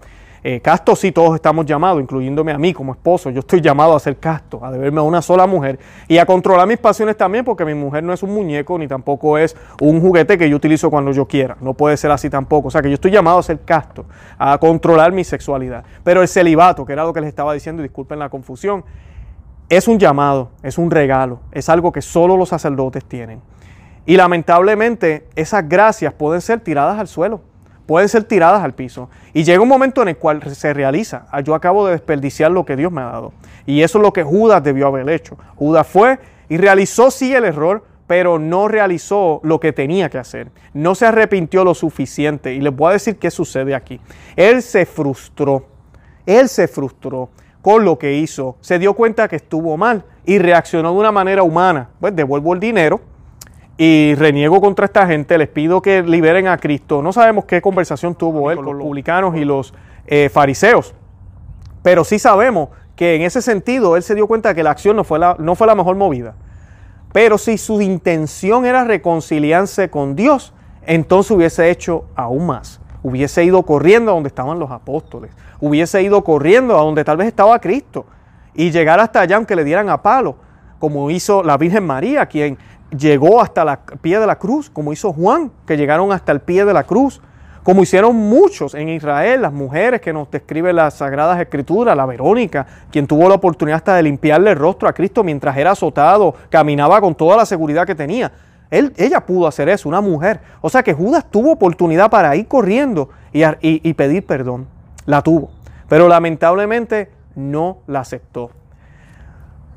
Eh, 0.49 0.61
casto 0.61 0.95
sí 0.95 1.11
todos 1.11 1.35
estamos 1.35 1.67
llamados, 1.67 2.01
incluyéndome 2.01 2.53
a 2.53 2.59
mí 2.59 2.73
como 2.73 2.93
esposo. 2.93 3.31
Yo 3.31 3.41
estoy 3.41 3.61
llamado 3.61 3.97
a 3.97 3.99
ser 3.99 4.17
casto, 4.19 4.65
a 4.65 4.71
deberme 4.71 5.01
a 5.01 5.03
una 5.03 5.21
sola 5.21 5.45
mujer 5.45 5.77
y 6.07 6.19
a 6.19 6.25
controlar 6.25 6.69
mis 6.69 6.79
pasiones 6.79 7.17
también, 7.17 7.45
porque 7.45 7.65
mi 7.65 7.75
mujer 7.75 8.05
no 8.05 8.13
es 8.13 8.23
un 8.23 8.33
muñeco 8.33 8.79
ni 8.79 8.87
tampoco 8.87 9.39
es 9.39 9.57
un 9.81 10.01
juguete 10.01 10.39
que 10.39 10.49
yo 10.49 10.55
utilizo 10.55 10.89
cuando 10.89 11.11
yo 11.11 11.27
quiera. 11.27 11.57
No 11.61 11.75
puede 11.75 11.97
ser 11.97 12.13
así 12.13 12.31
tampoco. 12.31 12.69
O 12.69 12.71
sea 12.71 12.81
que 12.81 12.89
yo 12.89 12.95
estoy 12.95 13.11
llamado 13.11 13.39
a 13.39 13.43
ser 13.43 13.59
casto, 13.63 14.07
a 14.39 14.57
controlar 14.59 15.11
mi 15.11 15.25
sexualidad. 15.25 15.83
Pero 16.05 16.23
el 16.23 16.29
celibato, 16.29 16.87
que 16.87 16.93
era 16.93 17.03
lo 17.03 17.13
que 17.13 17.23
les 17.23 17.29
estaba 17.29 17.53
diciendo, 17.53 17.83
y 17.83 17.87
disculpen 17.87 18.21
la 18.21 18.29
confusión, 18.29 18.85
es 19.69 19.89
un 19.89 19.99
llamado, 19.99 20.51
es 20.63 20.79
un 20.79 20.93
regalo, 20.93 21.41
es 21.51 21.69
algo 21.69 21.91
que 21.91 22.03
solo 22.03 22.37
los 22.37 22.51
sacerdotes 22.51 23.05
tienen. 23.05 23.41
Y 24.05 24.17
lamentablemente 24.17 25.27
esas 25.35 25.69
gracias 25.69 26.13
pueden 26.13 26.41
ser 26.41 26.61
tiradas 26.61 27.01
al 27.01 27.09
suelo 27.09 27.41
pueden 27.87 28.09
ser 28.09 28.25
tiradas 28.25 28.63
al 28.63 28.75
piso. 28.75 29.09
Y 29.33 29.45
llega 29.45 29.63
un 29.63 29.69
momento 29.69 30.03
en 30.03 30.09
el 30.09 30.17
cual 30.17 30.43
se 30.55 30.75
realiza, 30.75 31.27
ah, 31.31 31.41
yo 31.41 31.55
acabo 31.55 31.87
de 31.87 31.93
desperdiciar 31.93 32.51
lo 32.51 32.65
que 32.65 32.77
Dios 32.77 32.93
me 32.93 33.01
ha 33.01 33.07
dado. 33.07 33.33
Y 33.65 33.83
eso 33.83 33.99
es 33.99 34.03
lo 34.03 34.13
que 34.13 34.23
Judas 34.23 34.63
debió 34.63 34.89
haber 34.89 35.09
hecho. 35.09 35.37
Judas 35.57 35.87
fue 35.87 36.19
y 36.49 36.57
realizó 36.57 37.11
sí 37.11 37.35
el 37.35 37.45
error, 37.45 37.85
pero 38.07 38.39
no 38.39 38.69
realizó 38.69 39.41
lo 39.43 39.59
que 39.59 39.73
tenía 39.73 40.09
que 40.09 40.19
hacer. 40.19 40.51
No 40.75 40.95
se 40.95 41.07
arrepintió 41.07 41.65
lo 41.65 41.75
suficiente. 41.75 42.55
Y 42.55 42.61
les 42.61 42.75
voy 42.75 42.91
a 42.91 42.93
decir 42.93 43.17
qué 43.17 43.31
sucede 43.31 43.75
aquí. 43.75 44.01
Él 44.37 44.63
se 44.63 44.87
frustró. 44.87 45.67
Él 46.25 46.49
se 46.49 46.69
frustró 46.69 47.31
con 47.63 47.85
lo 47.85 47.99
que 47.99 48.15
hizo. 48.15 48.57
Se 48.61 48.79
dio 48.79 48.95
cuenta 48.95 49.27
que 49.27 49.37
estuvo 49.37 49.77
mal 49.77 50.05
y 50.25 50.39
reaccionó 50.39 50.93
de 50.93 50.99
una 50.99 51.11
manera 51.11 51.43
humana. 51.43 51.91
Pues 51.99 52.15
devuelvo 52.15 52.55
el 52.55 52.61
dinero 52.61 53.01
y 53.79 54.15
reniego 54.15 54.61
contra 54.61 54.87
esta 54.87 55.07
gente, 55.07 55.37
les 55.37 55.49
pido 55.49 55.83
que 55.83 56.03
liberen 56.03 56.49
a 56.49 56.57
Cristo. 56.57 57.03
No 57.03 57.13
sabemos 57.13 57.45
qué 57.45 57.61
conversación 57.61 58.15
tuvo 58.15 58.51
él 58.51 58.57
con 58.57 58.79
los 58.79 58.87
publicanos 58.87 59.37
y 59.37 59.45
los 59.45 59.75
eh, 60.07 60.29
fariseos, 60.29 60.95
pero 61.83 62.05
sí 62.05 62.19
sabemos 62.19 62.71
que 62.97 63.15
en 63.15 63.23
ese 63.23 63.43
sentido 63.43 63.97
él 63.97 64.03
se 64.03 64.15
dio 64.15 64.27
cuenta 64.27 64.55
que 64.55 64.63
la 64.63 64.71
acción 64.71 64.97
no 64.97 65.05
fue 65.05 65.19
la, 65.19 65.37
no 65.39 65.55
fue 65.55 65.67
la 65.67 65.75
mejor 65.75 65.97
movida. 65.97 66.35
Pero 67.13 67.39
si 67.39 67.59
su 67.59 67.81
intención 67.81 68.67
era 68.67 68.85
reconciliarse 68.85 69.91
con 69.91 70.17
Dios, 70.17 70.53
entonces 70.87 71.31
hubiese 71.31 71.71
hecho 71.71 72.07
aún 72.15 72.47
más. 72.47 72.81
Hubiese 73.03 73.45
ido 73.45 73.63
corriendo 73.63 74.11
a 74.11 74.15
donde 74.15 74.29
estaban 74.29 74.59
los 74.59 74.71
apóstoles. 74.71 75.31
Hubiese 75.61 76.03
ido 76.03 76.25
corriendo 76.25 76.77
a 76.77 76.83
donde 76.83 77.05
tal 77.05 77.19
vez 77.19 77.29
estaba 77.29 77.59
Cristo. 77.61 78.07
Y 78.55 78.71
llegar 78.71 78.99
hasta 79.01 79.21
allá 79.21 79.37
aunque 79.37 79.55
le 79.55 79.65
dieran 79.65 79.89
a 79.91 80.03
palo, 80.03 80.37
como 80.79 81.11
hizo 81.11 81.43
la 81.43 81.57
Virgen 81.57 81.87
María, 81.87 82.27
quien 82.27 82.59
llegó 82.91 83.41
hasta 83.41 83.63
el 83.63 83.99
pie 83.99 84.19
de 84.19 84.27
la 84.27 84.39
cruz, 84.39 84.71
como 84.71 84.93
hizo 84.93 85.13
Juan, 85.13 85.51
que 85.67 85.77
llegaron 85.77 86.13
hasta 86.13 86.33
el 86.33 86.41
pie 86.41 86.65
de 86.65 86.73
la 86.73 86.85
cruz, 86.85 87.21
como 87.63 87.83
hicieron 87.83 88.15
muchos 88.15 88.75
en 88.75 88.89
Israel, 88.89 89.43
las 89.43 89.53
mujeres 89.53 90.01
que 90.01 90.13
nos 90.13 90.31
describen 90.31 90.77
las 90.77 90.95
Sagradas 90.95 91.41
Escrituras, 91.41 91.97
la 91.97 92.07
Verónica, 92.07 92.65
quien 92.93 93.09
tuvo 93.09 93.29
la 93.29 93.35
oportunidad 93.35 93.79
hasta 93.79 93.97
de 93.97 94.05
limpiarle 94.05 94.53
el 94.53 94.57
rostro 94.57 94.89
a 94.89 94.93
Cristo 94.93 95.25
mientras 95.25 95.57
era 95.57 95.73
azotado, 95.73 96.35
caminaba 96.49 97.01
con 97.01 97.17
toda 97.17 97.37
la 97.37 97.45
seguridad 97.45 97.85
que 97.85 97.97
tenía. 97.97 98.31
Él, 98.71 98.93
ella 98.97 99.21
pudo 99.21 99.49
hacer 99.49 99.69
eso, 99.69 99.89
una 99.89 100.01
mujer. 100.01 100.41
O 100.61 100.71
sea 100.71 100.85
que 100.85 100.93
Judas 100.93 101.25
tuvo 101.29 101.53
oportunidad 101.53 102.09
para 102.09 102.37
ir 102.37 102.47
corriendo 102.47 103.11
y, 103.33 103.43
y 103.61 103.95
pedir 103.95 104.25
perdón. 104.25 104.69
La 105.05 105.23
tuvo. 105.23 105.51
Pero 105.89 106.07
lamentablemente 106.07 107.11
no 107.35 107.79
la 107.89 108.01
aceptó. 108.01 108.51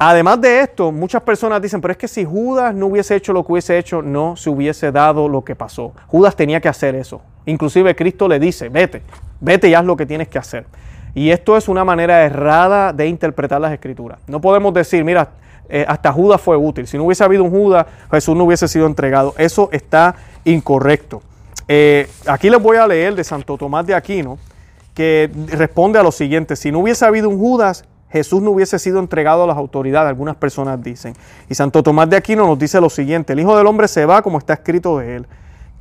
Además 0.01 0.39
de 0.39 0.61
esto, 0.61 0.93
muchas 0.93 1.21
personas 1.23 1.61
dicen, 1.61 1.81
pero 1.81 1.91
es 1.91 1.97
que 1.97 2.07
si 2.07 2.23
Judas 2.23 2.73
no 2.73 2.85
hubiese 2.87 3.17
hecho 3.17 3.33
lo 3.33 3.45
que 3.45 3.51
hubiese 3.51 3.77
hecho, 3.77 4.01
no 4.01 4.37
se 4.37 4.49
hubiese 4.49 4.93
dado 4.93 5.27
lo 5.27 5.43
que 5.43 5.57
pasó. 5.57 5.91
Judas 6.07 6.37
tenía 6.37 6.61
que 6.61 6.69
hacer 6.69 6.95
eso. 6.95 7.21
Inclusive 7.45 7.93
Cristo 7.97 8.29
le 8.29 8.39
dice, 8.39 8.69
vete, 8.69 9.01
vete 9.41 9.67
y 9.67 9.73
haz 9.73 9.83
lo 9.83 9.97
que 9.97 10.05
tienes 10.05 10.29
que 10.29 10.37
hacer. 10.37 10.65
Y 11.13 11.31
esto 11.31 11.57
es 11.57 11.67
una 11.67 11.83
manera 11.83 12.23
errada 12.23 12.93
de 12.93 13.07
interpretar 13.07 13.59
las 13.59 13.73
escrituras. 13.73 14.19
No 14.25 14.39
podemos 14.39 14.73
decir, 14.73 15.03
mira, 15.03 15.31
eh, 15.67 15.83
hasta 15.85 16.13
Judas 16.13 16.39
fue 16.39 16.55
útil. 16.55 16.87
Si 16.87 16.97
no 16.97 17.03
hubiese 17.03 17.25
habido 17.25 17.43
un 17.43 17.51
Judas, 17.51 17.85
Jesús 18.09 18.37
no 18.37 18.45
hubiese 18.45 18.69
sido 18.69 18.85
entregado. 18.85 19.33
Eso 19.37 19.67
está 19.73 20.15
incorrecto. 20.45 21.21
Eh, 21.67 22.09
aquí 22.25 22.49
les 22.49 22.61
voy 22.61 22.77
a 22.77 22.87
leer 22.87 23.15
de 23.15 23.23
Santo 23.25 23.57
Tomás 23.57 23.85
de 23.85 23.93
Aquino, 23.93 24.37
que 24.93 25.29
responde 25.47 25.99
a 25.99 26.03
lo 26.03 26.11
siguiente, 26.11 26.55
si 26.55 26.71
no 26.71 26.79
hubiese 26.79 27.05
habido 27.05 27.29
un 27.29 27.37
Judas, 27.37 27.85
Jesús 28.11 28.41
no 28.41 28.51
hubiese 28.51 28.79
sido 28.79 28.99
entregado 28.99 29.43
a 29.43 29.47
las 29.47 29.57
autoridades, 29.57 30.09
algunas 30.09 30.35
personas 30.35 30.81
dicen. 30.81 31.13
Y 31.49 31.55
Santo 31.55 31.83
Tomás 31.83 32.09
de 32.09 32.17
Aquino 32.17 32.47
nos 32.47 32.57
dice 32.57 32.81
lo 32.81 32.89
siguiente, 32.89 33.33
el 33.33 33.39
Hijo 33.39 33.57
del 33.57 33.67
Hombre 33.67 33.87
se 33.87 34.05
va 34.05 34.21
como 34.21 34.37
está 34.37 34.53
escrito 34.53 34.97
de 34.97 35.17
él. 35.17 35.27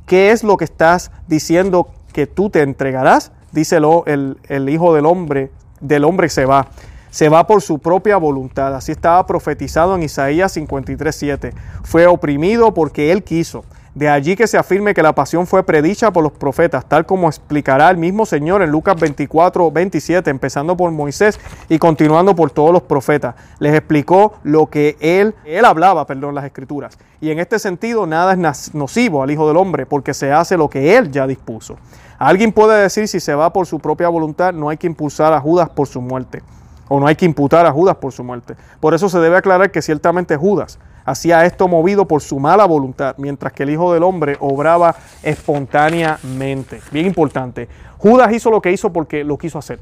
¿Qué 0.05 0.31
es 0.31 0.43
lo 0.43 0.57
que 0.57 0.65
estás 0.65 1.11
diciendo 1.27 1.89
que 2.13 2.27
tú 2.27 2.49
te 2.49 2.61
entregarás? 2.61 3.31
Díselo 3.51 4.03
el, 4.05 4.37
el 4.47 4.69
Hijo 4.69 4.93
del 4.93 5.05
Hombre, 5.05 5.51
del 5.81 6.03
hombre 6.03 6.29
se 6.29 6.45
va. 6.45 6.67
Se 7.11 7.29
va 7.29 7.47
por 7.47 7.61
su 7.61 7.79
propia 7.79 8.17
voluntad. 8.17 8.75
Así 8.75 8.91
estaba 8.91 9.25
profetizado 9.25 9.95
en 9.95 10.03
Isaías 10.03 10.55
53.7. 10.55 11.53
Fue 11.83 12.05
oprimido 12.05 12.73
porque 12.73 13.11
él 13.11 13.23
quiso 13.23 13.63
de 13.99 14.07
allí 14.07 14.37
que 14.37 14.47
se 14.47 14.57
afirme 14.57 14.93
que 14.93 15.03
la 15.03 15.13
pasión 15.13 15.45
fue 15.45 15.61
predicha 15.61 16.09
por 16.11 16.23
los 16.23 16.31
profetas, 16.31 16.85
tal 16.85 17.05
como 17.05 17.27
explicará 17.27 17.89
el 17.89 17.97
mismo 17.97 18.25
Señor 18.25 18.61
en 18.61 18.69
Lucas 18.69 18.97
24, 18.97 19.69
27, 19.69 20.29
empezando 20.29 20.77
por 20.77 20.89
Moisés 20.91 21.37
y 21.67 21.77
continuando 21.79 22.33
por 22.33 22.49
todos 22.49 22.71
los 22.71 22.83
profetas. 22.83 23.35
Les 23.59 23.75
explicó 23.75 24.35
lo 24.43 24.67
que 24.67 24.95
él, 25.01 25.35
él 25.43 25.65
hablaba, 25.65 26.05
perdón, 26.07 26.33
las 26.33 26.45
escrituras. 26.45 26.97
Y 27.19 27.31
en 27.31 27.39
este 27.39 27.59
sentido 27.59 28.07
nada 28.07 28.31
es 28.31 28.73
nocivo 28.73 29.21
al 29.21 29.31
Hijo 29.31 29.49
del 29.49 29.57
Hombre, 29.57 29.85
porque 29.85 30.13
se 30.13 30.31
hace 30.31 30.55
lo 30.55 30.69
que 30.69 30.95
él 30.95 31.11
ya 31.11 31.27
dispuso. 31.27 31.75
Alguien 32.17 32.53
puede 32.53 32.81
decir 32.81 33.05
si 33.09 33.19
se 33.19 33.35
va 33.35 33.51
por 33.51 33.65
su 33.65 33.79
propia 33.79 34.07
voluntad, 34.07 34.53
no 34.53 34.69
hay 34.69 34.77
que 34.77 34.87
impulsar 34.87 35.33
a 35.33 35.41
Judas 35.41 35.67
por 35.71 35.87
su 35.87 35.99
muerte, 35.99 36.41
o 36.87 37.01
no 37.01 37.07
hay 37.07 37.17
que 37.17 37.25
imputar 37.25 37.65
a 37.65 37.71
Judas 37.73 37.97
por 37.97 38.13
su 38.13 38.23
muerte. 38.23 38.55
Por 38.79 38.93
eso 38.93 39.09
se 39.09 39.19
debe 39.19 39.35
aclarar 39.35 39.71
que 39.71 39.81
ciertamente 39.81 40.37
Judas 40.37 40.79
hacía 41.09 41.45
esto 41.45 41.67
movido 41.67 42.07
por 42.07 42.21
su 42.21 42.39
mala 42.39 42.65
voluntad, 42.65 43.15
mientras 43.17 43.51
que 43.53 43.63
el 43.63 43.71
Hijo 43.71 43.93
del 43.93 44.03
Hombre 44.03 44.37
obraba 44.39 44.95
espontáneamente. 45.23 46.81
Bien 46.91 47.07
importante. 47.07 47.67
Judas 47.97 48.31
hizo 48.31 48.51
lo 48.51 48.61
que 48.61 48.71
hizo 48.71 48.93
porque 48.93 49.23
lo 49.23 49.37
quiso 49.37 49.57
hacer. 49.57 49.79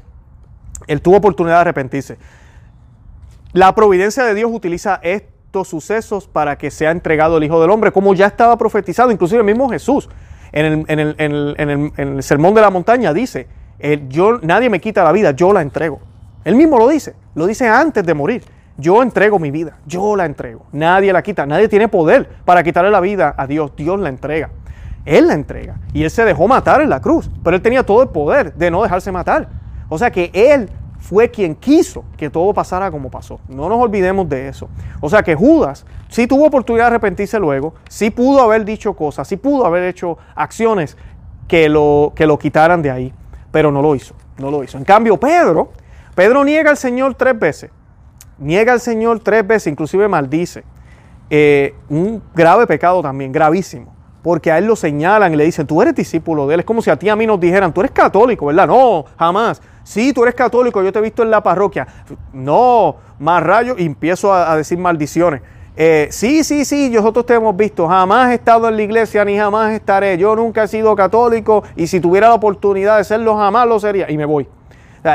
Él 0.86 1.02
tuvo 1.02 1.16
oportunidad 1.16 1.56
de 1.56 1.60
arrepentirse. 1.60 2.18
La 3.52 3.74
providencia 3.74 4.24
de 4.24 4.34
Dios 4.34 4.50
utiliza 4.52 5.00
estos 5.02 5.68
sucesos 5.68 6.28
para 6.28 6.56
que 6.56 6.70
sea 6.70 6.90
entregado 6.90 7.36
el 7.36 7.44
Hijo 7.44 7.60
del 7.60 7.70
Hombre, 7.70 7.92
como 7.92 8.14
ya 8.14 8.26
estaba 8.26 8.56
profetizado, 8.56 9.10
inclusive 9.10 9.40
el 9.40 9.46
mismo 9.46 9.68
Jesús. 9.68 10.08
En 10.50 10.86
el, 10.88 12.22
sermón 12.22 12.54
de 12.54 12.62
la 12.62 12.70
montaña 12.70 13.12
dice, 13.12 13.48
yo, 14.08 14.38
nadie 14.40 14.70
me 14.70 14.80
quita 14.80 15.04
la 15.04 15.12
vida, 15.12 15.32
yo 15.32 15.52
la 15.52 15.60
entrego. 15.60 16.00
Él 16.44 16.54
mismo 16.54 16.78
lo 16.78 16.88
dice, 16.88 17.14
lo 17.34 17.46
dice 17.46 17.68
antes 17.68 18.04
de 18.04 18.14
morir. 18.14 18.57
Yo 18.80 19.02
entrego 19.02 19.40
mi 19.40 19.50
vida, 19.50 19.76
yo 19.86 20.14
la 20.14 20.24
entrego. 20.24 20.66
Nadie 20.70 21.12
la 21.12 21.20
quita, 21.20 21.44
nadie 21.46 21.68
tiene 21.68 21.88
poder 21.88 22.28
para 22.44 22.62
quitarle 22.62 22.92
la 22.92 23.00
vida 23.00 23.34
a 23.36 23.48
Dios. 23.48 23.72
Dios 23.76 23.98
la 23.98 24.08
entrega. 24.08 24.50
Él 25.04 25.26
la 25.26 25.34
entrega. 25.34 25.80
Y 25.92 26.04
Él 26.04 26.10
se 26.10 26.24
dejó 26.24 26.46
matar 26.46 26.80
en 26.80 26.88
la 26.88 27.00
cruz, 27.00 27.28
pero 27.42 27.56
Él 27.56 27.62
tenía 27.62 27.84
todo 27.84 28.02
el 28.02 28.10
poder 28.10 28.54
de 28.54 28.70
no 28.70 28.80
dejarse 28.84 29.10
matar. 29.10 29.48
O 29.88 29.98
sea 29.98 30.12
que 30.12 30.30
Él 30.32 30.68
fue 31.00 31.28
quien 31.28 31.56
quiso 31.56 32.04
que 32.16 32.30
todo 32.30 32.54
pasara 32.54 32.88
como 32.92 33.10
pasó. 33.10 33.40
No 33.48 33.68
nos 33.68 33.80
olvidemos 33.80 34.28
de 34.28 34.46
eso. 34.46 34.68
O 35.00 35.10
sea 35.10 35.24
que 35.24 35.34
Judas 35.34 35.84
sí 36.08 36.28
tuvo 36.28 36.46
oportunidad 36.46 36.84
de 36.84 36.88
arrepentirse 36.88 37.40
luego, 37.40 37.74
sí 37.88 38.10
pudo 38.10 38.42
haber 38.42 38.64
dicho 38.64 38.94
cosas, 38.94 39.26
sí 39.26 39.36
pudo 39.36 39.66
haber 39.66 39.82
hecho 39.84 40.18
acciones 40.36 40.96
que 41.48 41.68
lo, 41.68 42.12
que 42.14 42.28
lo 42.28 42.38
quitaran 42.38 42.80
de 42.80 42.92
ahí, 42.92 43.12
pero 43.50 43.72
no 43.72 43.82
lo 43.82 43.96
hizo, 43.96 44.14
no 44.38 44.52
lo 44.52 44.62
hizo. 44.62 44.78
En 44.78 44.84
cambio, 44.84 45.18
Pedro, 45.18 45.72
Pedro 46.14 46.44
niega 46.44 46.70
al 46.70 46.76
Señor 46.76 47.14
tres 47.14 47.36
veces 47.36 47.70
niega 48.38 48.72
al 48.72 48.80
Señor 48.80 49.20
tres 49.20 49.46
veces, 49.46 49.68
inclusive 49.68 50.08
maldice. 50.08 50.64
Eh, 51.30 51.74
un 51.88 52.22
grave 52.34 52.66
pecado 52.66 53.02
también, 53.02 53.32
gravísimo. 53.32 53.94
Porque 54.22 54.50
a 54.50 54.58
él 54.58 54.66
lo 54.66 54.76
señalan 54.76 55.32
y 55.32 55.36
le 55.36 55.44
dicen, 55.44 55.66
tú 55.66 55.80
eres 55.80 55.94
discípulo 55.94 56.46
de 56.46 56.54
él. 56.54 56.60
Es 56.60 56.66
como 56.66 56.82
si 56.82 56.90
a 56.90 56.96
ti 56.96 57.08
a 57.08 57.16
mí 57.16 57.26
nos 57.26 57.38
dijeran, 57.38 57.72
tú 57.72 57.80
eres 57.80 57.92
católico, 57.92 58.46
¿verdad? 58.46 58.66
No, 58.66 59.04
jamás. 59.18 59.62
Sí, 59.84 60.12
tú 60.12 60.22
eres 60.22 60.34
católico, 60.34 60.82
yo 60.82 60.92
te 60.92 60.98
he 60.98 61.02
visto 61.02 61.22
en 61.22 61.30
la 61.30 61.42
parroquia. 61.42 61.86
No, 62.32 62.96
más 63.18 63.42
rayos 63.42 63.78
y 63.78 63.86
empiezo 63.86 64.32
a, 64.32 64.56
decir 64.56 64.76
maldiciones. 64.76 65.40
Eh, 65.76 66.08
sí, 66.10 66.42
sí, 66.42 66.64
sí, 66.64 66.90
nosotros 66.90 67.24
te 67.24 67.34
hemos 67.34 67.56
visto. 67.56 67.86
Jamás 67.86 68.32
he 68.32 68.34
estado 68.34 68.68
en 68.68 68.76
la 68.76 68.82
iglesia 68.82 69.24
ni 69.24 69.38
jamás 69.38 69.72
estaré. 69.72 70.18
Yo 70.18 70.34
nunca 70.34 70.64
he 70.64 70.68
sido 70.68 70.94
católico 70.96 71.62
y 71.76 71.86
si 71.86 72.00
tuviera 72.00 72.28
la 72.28 72.34
oportunidad 72.34 72.98
de 72.98 73.04
serlo, 73.04 73.36
jamás 73.36 73.68
lo 73.68 73.78
sería. 73.78 74.10
Y 74.10 74.16
me 74.16 74.24
voy 74.24 74.48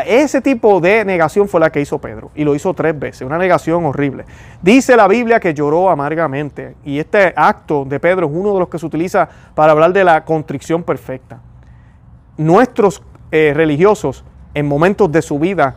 ese 0.06 0.42
tipo 0.42 0.80
de 0.80 1.06
negación 1.06 1.48
fue 1.48 1.60
la 1.60 1.72
que 1.72 1.82
hizo 1.82 2.00
Pedro 2.00 2.32
y 2.36 2.44
lo 2.44 2.56
hizo 2.56 2.74
tres 2.74 2.98
veces, 2.98 3.22
una 3.22 3.38
negación 3.38 3.86
horrible. 3.86 4.26
Dice 4.62 4.96
la 4.96 5.08
Biblia 5.08 5.40
que 5.40 5.54
lloró 5.54 5.90
amargamente 5.90 6.76
y 6.84 7.00
este 7.00 7.34
acto 7.36 7.86
de 7.86 8.00
Pedro 8.00 8.28
es 8.28 8.34
uno 8.34 8.54
de 8.54 8.60
los 8.60 8.70
que 8.70 8.80
se 8.80 8.86
utiliza 8.86 9.28
para 9.56 9.74
hablar 9.74 9.94
de 9.94 10.04
la 10.04 10.24
contrición 10.24 10.84
perfecta. 10.84 11.40
Nuestros 12.38 13.04
eh, 13.32 13.54
religiosos 13.56 14.24
en 14.54 14.68
momentos 14.68 15.12
de 15.12 15.22
su 15.22 15.40
vida, 15.40 15.76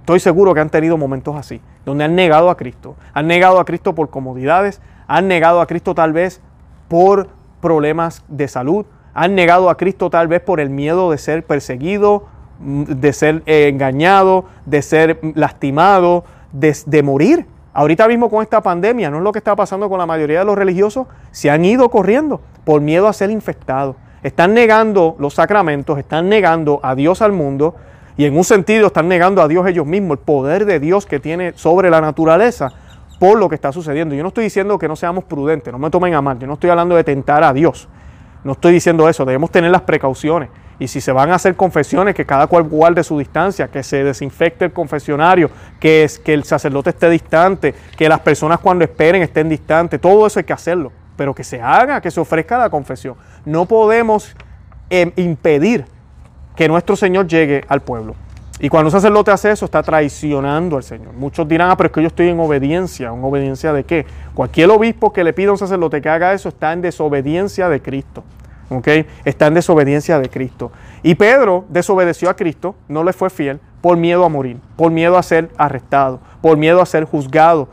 estoy 0.00 0.20
seguro 0.20 0.54
que 0.54 0.60
han 0.60 0.70
tenido 0.70 0.96
momentos 0.96 1.36
así, 1.36 1.60
donde 1.84 2.04
han 2.04 2.14
negado 2.14 2.50
a 2.50 2.56
Cristo. 2.56 2.96
Han 3.12 3.26
negado 3.26 3.60
a 3.60 3.64
Cristo 3.64 3.94
por 3.94 4.10
comodidades, 4.10 4.80
han 5.06 5.28
negado 5.28 5.60
a 5.60 5.66
Cristo 5.66 5.94
tal 5.94 6.12
vez 6.12 6.40
por 6.88 7.28
problemas 7.60 8.24
de 8.28 8.48
salud, 8.48 8.86
han 9.12 9.34
negado 9.34 9.70
a 9.70 9.76
Cristo 9.76 10.10
tal 10.10 10.28
vez 10.28 10.40
por 10.40 10.60
el 10.60 10.70
miedo 10.70 11.10
de 11.10 11.18
ser 11.18 11.44
perseguido 11.44 12.26
de 12.64 13.12
ser 13.12 13.42
eh, 13.46 13.68
engañado, 13.68 14.46
de 14.66 14.82
ser 14.82 15.20
lastimado, 15.34 16.24
de, 16.52 17.02
morir. 17.02 17.46
Ahorita 17.72 18.06
mismo 18.08 18.30
con 18.30 18.42
esta 18.42 18.62
pandemia, 18.62 19.10
no 19.10 19.18
es 19.18 19.22
lo 19.22 19.32
que 19.32 19.38
está 19.38 19.56
pasando 19.56 19.88
con 19.88 19.98
la 19.98 20.06
mayoría 20.06 20.38
de 20.40 20.44
los 20.44 20.56
religiosos, 20.56 21.06
se 21.32 21.50
han 21.50 21.64
ido 21.64 21.88
corriendo 21.88 22.40
por 22.64 22.80
miedo 22.80 23.08
a 23.08 23.12
ser 23.12 23.30
infectados. 23.30 23.96
Están 24.22 24.54
negando 24.54 25.16
los 25.18 25.34
sacramentos, 25.34 25.98
están 25.98 26.28
negando 26.28 26.80
a 26.82 26.94
Dios 26.94 27.20
al 27.20 27.32
mundo 27.32 27.74
y 28.16 28.24
en 28.24 28.36
un 28.36 28.44
sentido 28.44 28.86
están 28.86 29.08
negando 29.08 29.42
a 29.42 29.48
Dios 29.48 29.66
ellos 29.66 29.86
mismos, 29.86 30.18
el 30.18 30.24
poder 30.24 30.64
de 30.64 30.80
Dios 30.80 31.04
que 31.04 31.20
tiene 31.20 31.52
sobre 31.56 31.90
la 31.90 32.00
naturaleza 32.00 32.72
por 33.18 33.38
lo 33.38 33.48
que 33.48 33.54
está 33.56 33.72
sucediendo. 33.72 34.14
Yo 34.14 34.22
no 34.22 34.28
estoy 34.28 34.44
diciendo 34.44 34.78
que 34.78 34.88
no 34.88 34.96
seamos 34.96 35.24
prudentes, 35.24 35.72
no 35.72 35.78
me 35.78 35.90
tomen 35.90 36.14
a 36.14 36.22
mal, 36.22 36.38
yo 36.38 36.46
no 36.46 36.54
estoy 36.54 36.70
hablando 36.70 36.94
de 36.94 37.04
tentar 37.04 37.42
a 37.42 37.52
Dios, 37.52 37.88
no 38.44 38.52
estoy 38.52 38.74
diciendo 38.74 39.08
eso, 39.08 39.24
debemos 39.24 39.50
tener 39.50 39.70
las 39.70 39.82
precauciones. 39.82 40.50
Y 40.78 40.88
si 40.88 41.00
se 41.00 41.12
van 41.12 41.30
a 41.30 41.36
hacer 41.36 41.56
confesiones, 41.56 42.14
que 42.14 42.26
cada 42.26 42.46
cual 42.46 42.64
guarde 42.64 43.02
su 43.02 43.18
distancia, 43.18 43.68
que 43.68 43.82
se 43.82 44.04
desinfecte 44.04 44.66
el 44.66 44.72
confesionario, 44.72 45.50
que, 45.80 46.04
es, 46.04 46.18
que 46.18 46.34
el 46.34 46.44
sacerdote 46.44 46.90
esté 46.90 47.08
distante, 47.08 47.74
que 47.96 48.08
las 48.08 48.20
personas 48.20 48.58
cuando 48.58 48.84
esperen 48.84 49.22
estén 49.22 49.48
distantes, 49.48 50.00
todo 50.00 50.26
eso 50.26 50.40
hay 50.40 50.44
que 50.44 50.52
hacerlo, 50.52 50.92
pero 51.16 51.34
que 51.34 51.44
se 51.44 51.62
haga, 51.62 52.00
que 52.00 52.10
se 52.10 52.20
ofrezca 52.20 52.58
la 52.58 52.70
confesión. 52.70 53.16
No 53.44 53.66
podemos 53.66 54.34
em, 54.90 55.12
impedir 55.16 55.86
que 56.56 56.68
nuestro 56.68 56.96
Señor 56.96 57.26
llegue 57.28 57.64
al 57.68 57.80
pueblo. 57.80 58.14
Y 58.60 58.68
cuando 58.68 58.88
un 58.88 58.92
sacerdote 58.92 59.30
hace 59.30 59.50
eso, 59.50 59.64
está 59.64 59.82
traicionando 59.82 60.76
al 60.76 60.84
Señor. 60.84 61.12
Muchos 61.14 61.46
dirán, 61.48 61.70
ah, 61.70 61.76
pero 61.76 61.88
es 61.88 61.92
que 61.92 62.02
yo 62.02 62.06
estoy 62.06 62.28
en 62.28 62.38
obediencia. 62.38 63.08
¿En 63.08 63.24
obediencia 63.24 63.72
de 63.72 63.84
qué? 63.84 64.06
Cualquier 64.32 64.70
obispo 64.70 65.12
que 65.12 65.24
le 65.24 65.32
pida 65.32 65.48
a 65.48 65.52
un 65.52 65.58
sacerdote 65.58 66.00
que 66.00 66.08
haga 66.08 66.32
eso 66.32 66.48
está 66.48 66.72
en 66.72 66.80
desobediencia 66.80 67.68
de 67.68 67.82
Cristo. 67.82 68.22
Está 69.24 69.46
en 69.46 69.54
desobediencia 69.54 70.18
de 70.18 70.28
Cristo. 70.28 70.72
Y 71.02 71.14
Pedro 71.14 71.64
desobedeció 71.68 72.30
a 72.30 72.34
Cristo, 72.34 72.74
no 72.88 73.04
le 73.04 73.12
fue 73.12 73.30
fiel 73.30 73.60
por 73.80 73.96
miedo 73.96 74.24
a 74.24 74.28
morir, 74.28 74.58
por 74.76 74.90
miedo 74.90 75.18
a 75.18 75.22
ser 75.22 75.50
arrestado, 75.56 76.20
por 76.40 76.56
miedo 76.56 76.80
a 76.80 76.86
ser 76.86 77.04
juzgado 77.04 77.68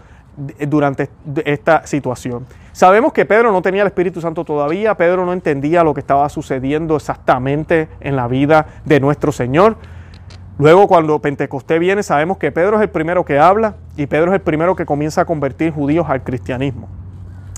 durante 0.68 1.10
esta 1.46 1.86
situación. 1.88 2.46
Sabemos 2.74 3.14
que 3.14 3.26
Pedro 3.26 3.52
no 3.52 3.62
tenía 3.62 3.82
el 3.82 3.88
Espíritu 3.88 4.22
Santo 4.22 4.44
todavía, 4.44 4.96
Pedro 4.96 5.26
no 5.26 5.34
entendía 5.34 5.84
lo 5.84 5.94
que 5.94 6.00
estaba 6.02 6.28
sucediendo 6.30 6.96
exactamente 6.96 7.90
en 8.00 8.16
la 8.16 8.28
vida 8.28 8.66
de 8.86 9.00
nuestro 9.00 9.32
Señor. 9.32 9.78
Luego 10.58 10.88
cuando 10.88 11.20
Pentecostés 11.20 11.80
viene 11.80 12.04
sabemos 12.04 12.38
que 12.38 12.52
Pedro 12.52 12.78
es 12.78 12.84
el 12.84 12.90
primero 12.90 13.26
que 13.26 13.40
habla 13.40 13.76
y 13.98 14.06
Pedro 14.06 14.32
es 14.32 14.36
el 14.36 14.42
primero 14.42 14.76
que 14.76 14.86
comienza 14.86 15.22
a 15.22 15.26
convertir 15.26 15.72
judíos 15.72 16.06
al 16.10 16.24
cristianismo. 16.24 16.88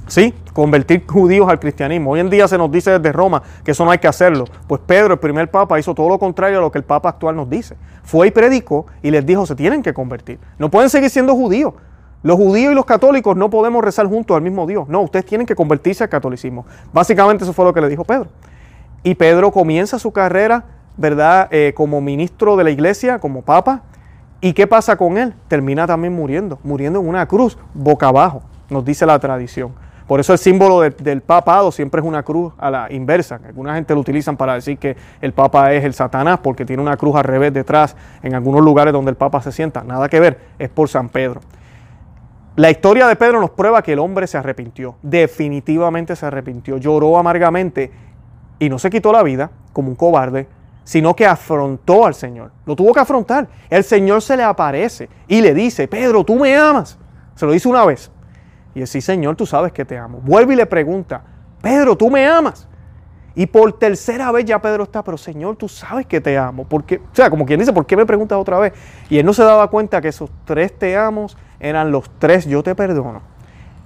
Sí, 0.07 0.33
convertir 0.53 1.05
judíos 1.07 1.47
al 1.50 1.59
cristianismo. 1.59 2.12
Hoy 2.12 2.19
en 2.19 2.29
día 2.29 2.47
se 2.47 2.57
nos 2.57 2.69
dice 2.71 2.91
desde 2.91 3.12
Roma 3.13 3.41
que 3.63 3.71
eso 3.71 3.85
no 3.85 3.91
hay 3.91 4.00
que 4.00 4.07
hacerlo. 4.07 4.45
Pues 4.67 4.81
Pedro, 4.85 5.13
el 5.13 5.19
primer 5.19 5.50
papa, 5.50 5.79
hizo 5.79 5.95
todo 5.95 6.09
lo 6.09 6.19
contrario 6.19 6.59
a 6.59 6.62
lo 6.62 6.71
que 6.71 6.77
el 6.77 6.83
papa 6.83 7.09
actual 7.09 7.35
nos 7.35 7.50
dice. 7.50 7.77
Fue 8.03 8.27
y 8.27 8.31
predicó 8.31 8.85
y 9.01 9.12
les 9.12 9.25
dijo, 9.25 9.45
se 9.45 9.55
tienen 9.55 9.81
que 9.81 9.93
convertir. 9.93 10.39
No 10.59 10.69
pueden 10.69 10.89
seguir 10.89 11.09
siendo 11.09 11.33
judíos. 11.33 11.73
Los 12.21 12.38
judíos 12.38 12.71
y 12.71 12.75
los 12.75 12.85
católicos 12.85 13.35
no 13.35 13.50
podemos 13.50 13.83
rezar 13.83 14.07
juntos 14.07 14.35
al 14.35 14.43
mismo 14.43 14.65
Dios. 14.65 14.88
No, 14.88 15.01
ustedes 15.01 15.25
tienen 15.25 15.47
que 15.47 15.55
convertirse 15.55 16.03
al 16.03 16.09
catolicismo. 16.09 16.65
Básicamente 16.91 17.43
eso 17.43 17.53
fue 17.53 17.65
lo 17.65 17.73
que 17.73 17.81
le 17.81 17.89
dijo 17.89 18.03
Pedro. 18.03 18.27
Y 19.03 19.15
Pedro 19.15 19.51
comienza 19.51 20.00
su 20.00 20.12
carrera, 20.12 20.63
¿verdad?, 20.97 21.47
eh, 21.51 21.73
como 21.75 22.01
ministro 22.01 22.55
de 22.55 22.63
la 22.63 22.71
iglesia, 22.71 23.19
como 23.19 23.41
papa. 23.41 23.83
¿Y 24.41 24.53
qué 24.53 24.67
pasa 24.67 24.97
con 24.97 25.17
él? 25.17 25.33
Termina 25.47 25.88
también 25.88 26.13
muriendo, 26.13 26.59
muriendo 26.63 27.00
en 27.00 27.07
una 27.07 27.25
cruz, 27.27 27.57
boca 27.73 28.09
abajo, 28.09 28.43
nos 28.69 28.83
dice 28.83 29.05
la 29.05 29.17
tradición. 29.19 29.71
Por 30.07 30.19
eso 30.19 30.33
el 30.33 30.39
símbolo 30.39 30.81
del 30.81 31.21
papado 31.21 31.71
siempre 31.71 32.01
es 32.01 32.05
una 32.05 32.23
cruz 32.23 32.53
a 32.57 32.69
la 32.69 32.91
inversa. 32.91 33.39
Alguna 33.45 33.75
gente 33.75 33.93
lo 33.93 34.01
utilizan 34.01 34.35
para 34.35 34.55
decir 34.55 34.77
que 34.77 34.97
el 35.21 35.31
papa 35.31 35.73
es 35.73 35.85
el 35.85 35.93
Satanás 35.93 36.39
porque 36.43 36.65
tiene 36.65 36.81
una 36.81 36.97
cruz 36.97 37.15
al 37.15 37.23
revés 37.23 37.53
detrás 37.53 37.95
en 38.21 38.35
algunos 38.35 38.62
lugares 38.62 38.91
donde 38.91 39.12
el 39.12 39.17
papa 39.17 39.41
se 39.41 39.51
sienta. 39.53 39.83
Nada 39.83 40.09
que 40.09 40.19
ver, 40.19 40.39
es 40.59 40.69
por 40.69 40.89
San 40.89 41.07
Pedro. 41.07 41.39
La 42.55 42.69
historia 42.69 43.07
de 43.07 43.15
Pedro 43.15 43.39
nos 43.39 43.50
prueba 43.51 43.81
que 43.81 43.93
el 43.93 44.00
hombre 44.00 44.27
se 44.27 44.38
arrepintió, 44.38 44.95
definitivamente 45.01 46.15
se 46.15 46.27
arrepintió, 46.27 46.77
lloró 46.77 47.17
amargamente 47.17 47.91
y 48.59 48.69
no 48.69 48.77
se 48.77 48.91
quitó 48.91 49.12
la 49.12 49.23
vida 49.23 49.50
como 49.71 49.89
un 49.89 49.95
cobarde, 49.95 50.47
sino 50.83 51.15
que 51.15 51.25
afrontó 51.25 52.05
al 52.05 52.13
Señor. 52.13 52.51
Lo 52.65 52.75
tuvo 52.75 52.93
que 52.93 52.99
afrontar. 52.99 53.47
El 53.69 53.83
Señor 53.83 54.21
se 54.21 54.37
le 54.37 54.43
aparece 54.43 55.09
y 55.27 55.41
le 55.41 55.53
dice, 55.53 55.87
Pedro, 55.87 56.23
tú 56.23 56.35
me 56.35 56.55
amas. 56.55 56.97
Se 57.35 57.45
lo 57.45 57.51
dice 57.51 57.67
una 57.67 57.85
vez. 57.85 58.11
Y 58.75 58.81
él, 58.81 58.87
sí, 58.87 59.01
Señor, 59.01 59.35
tú 59.35 59.45
sabes 59.45 59.71
que 59.71 59.85
te 59.85 59.97
amo. 59.97 60.19
Vuelve 60.21 60.53
y 60.53 60.57
le 60.57 60.65
pregunta, 60.65 61.23
Pedro, 61.61 61.95
tú 61.95 62.09
me 62.09 62.27
amas. 62.27 62.67
Y 63.35 63.47
por 63.47 63.73
tercera 63.79 64.31
vez 64.31 64.45
ya 64.45 64.61
Pedro 64.61 64.83
está, 64.83 65.03
pero 65.03 65.17
Señor, 65.17 65.55
tú 65.55 65.67
sabes 65.67 66.05
que 66.05 66.21
te 66.21 66.37
amo. 66.37 66.65
Porque, 66.67 66.97
o 66.97 67.15
sea, 67.15 67.29
como 67.29 67.45
quien 67.45 67.59
dice, 67.59 67.73
¿por 67.73 67.85
qué 67.85 67.97
me 67.97 68.05
preguntas 68.05 68.37
otra 68.37 68.59
vez? 68.59 68.73
Y 69.09 69.17
él 69.17 69.25
no 69.25 69.33
se 69.33 69.43
daba 69.43 69.69
cuenta 69.69 70.01
que 70.01 70.09
esos 70.09 70.29
tres 70.45 70.77
te 70.77 70.95
amos 70.95 71.37
eran 71.59 71.91
los 71.91 72.09
tres 72.19 72.45
yo 72.45 72.61
te 72.61 72.75
perdono. 72.75 73.32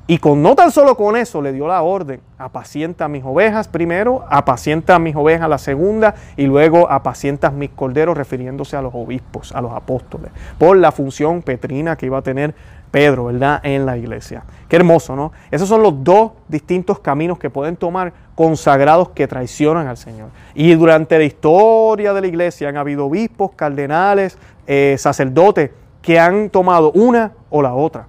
Y 0.09 0.19
con 0.19 0.41
no 0.41 0.55
tan 0.55 0.71
solo 0.71 0.95
con 0.95 1.17
eso 1.17 1.41
le 1.41 1.51
dio 1.51 1.67
la 1.67 1.81
orden, 1.81 2.21
apacienta 2.37 3.09
mis 3.09 3.25
ovejas 3.25 3.67
primero, 3.67 4.23
apacienta 4.29 4.99
mis 4.99 5.13
ovejas 5.17 5.49
la 5.49 5.57
segunda 5.57 6.15
y 6.37 6.45
luego 6.45 6.89
apacienta 6.89 7.51
mis 7.51 7.71
corderos 7.71 8.15
refiriéndose 8.15 8.77
a 8.77 8.81
los 8.81 8.95
obispos, 8.95 9.51
a 9.51 9.59
los 9.59 9.73
apóstoles, 9.73 10.31
por 10.57 10.77
la 10.77 10.93
función 10.93 11.41
petrina 11.41 11.97
que 11.97 12.05
iba 12.05 12.17
a 12.17 12.21
tener 12.21 12.55
Pedro, 12.89 13.25
¿verdad? 13.25 13.59
En 13.63 13.85
la 13.85 13.97
iglesia. 13.97 14.43
Qué 14.69 14.77
hermoso, 14.77 15.13
¿no? 15.13 15.33
Esos 15.51 15.67
son 15.67 15.83
los 15.83 16.01
dos 16.05 16.31
distintos 16.47 16.99
caminos 16.99 17.37
que 17.37 17.49
pueden 17.49 17.75
tomar 17.75 18.13
consagrados 18.33 19.09
que 19.09 19.27
traicionan 19.27 19.87
al 19.87 19.97
Señor. 19.97 20.29
Y 20.55 20.73
durante 20.75 21.17
la 21.17 21.25
historia 21.25 22.13
de 22.13 22.21
la 22.21 22.27
iglesia 22.27 22.69
han 22.69 22.77
habido 22.77 23.07
obispos, 23.07 23.51
cardenales, 23.57 24.37
eh, 24.67 24.95
sacerdotes 24.97 25.71
que 26.01 26.17
han 26.17 26.49
tomado 26.49 26.93
una 26.93 27.33
o 27.49 27.61
la 27.61 27.73
otra. 27.73 28.07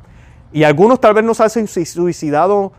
Y 0.52 0.64
algunos 0.64 1.00
tal 1.00 1.14
vez 1.14 1.24
no 1.24 1.34
se 1.34 1.42
han 1.42 1.66
suicidado 1.68 2.72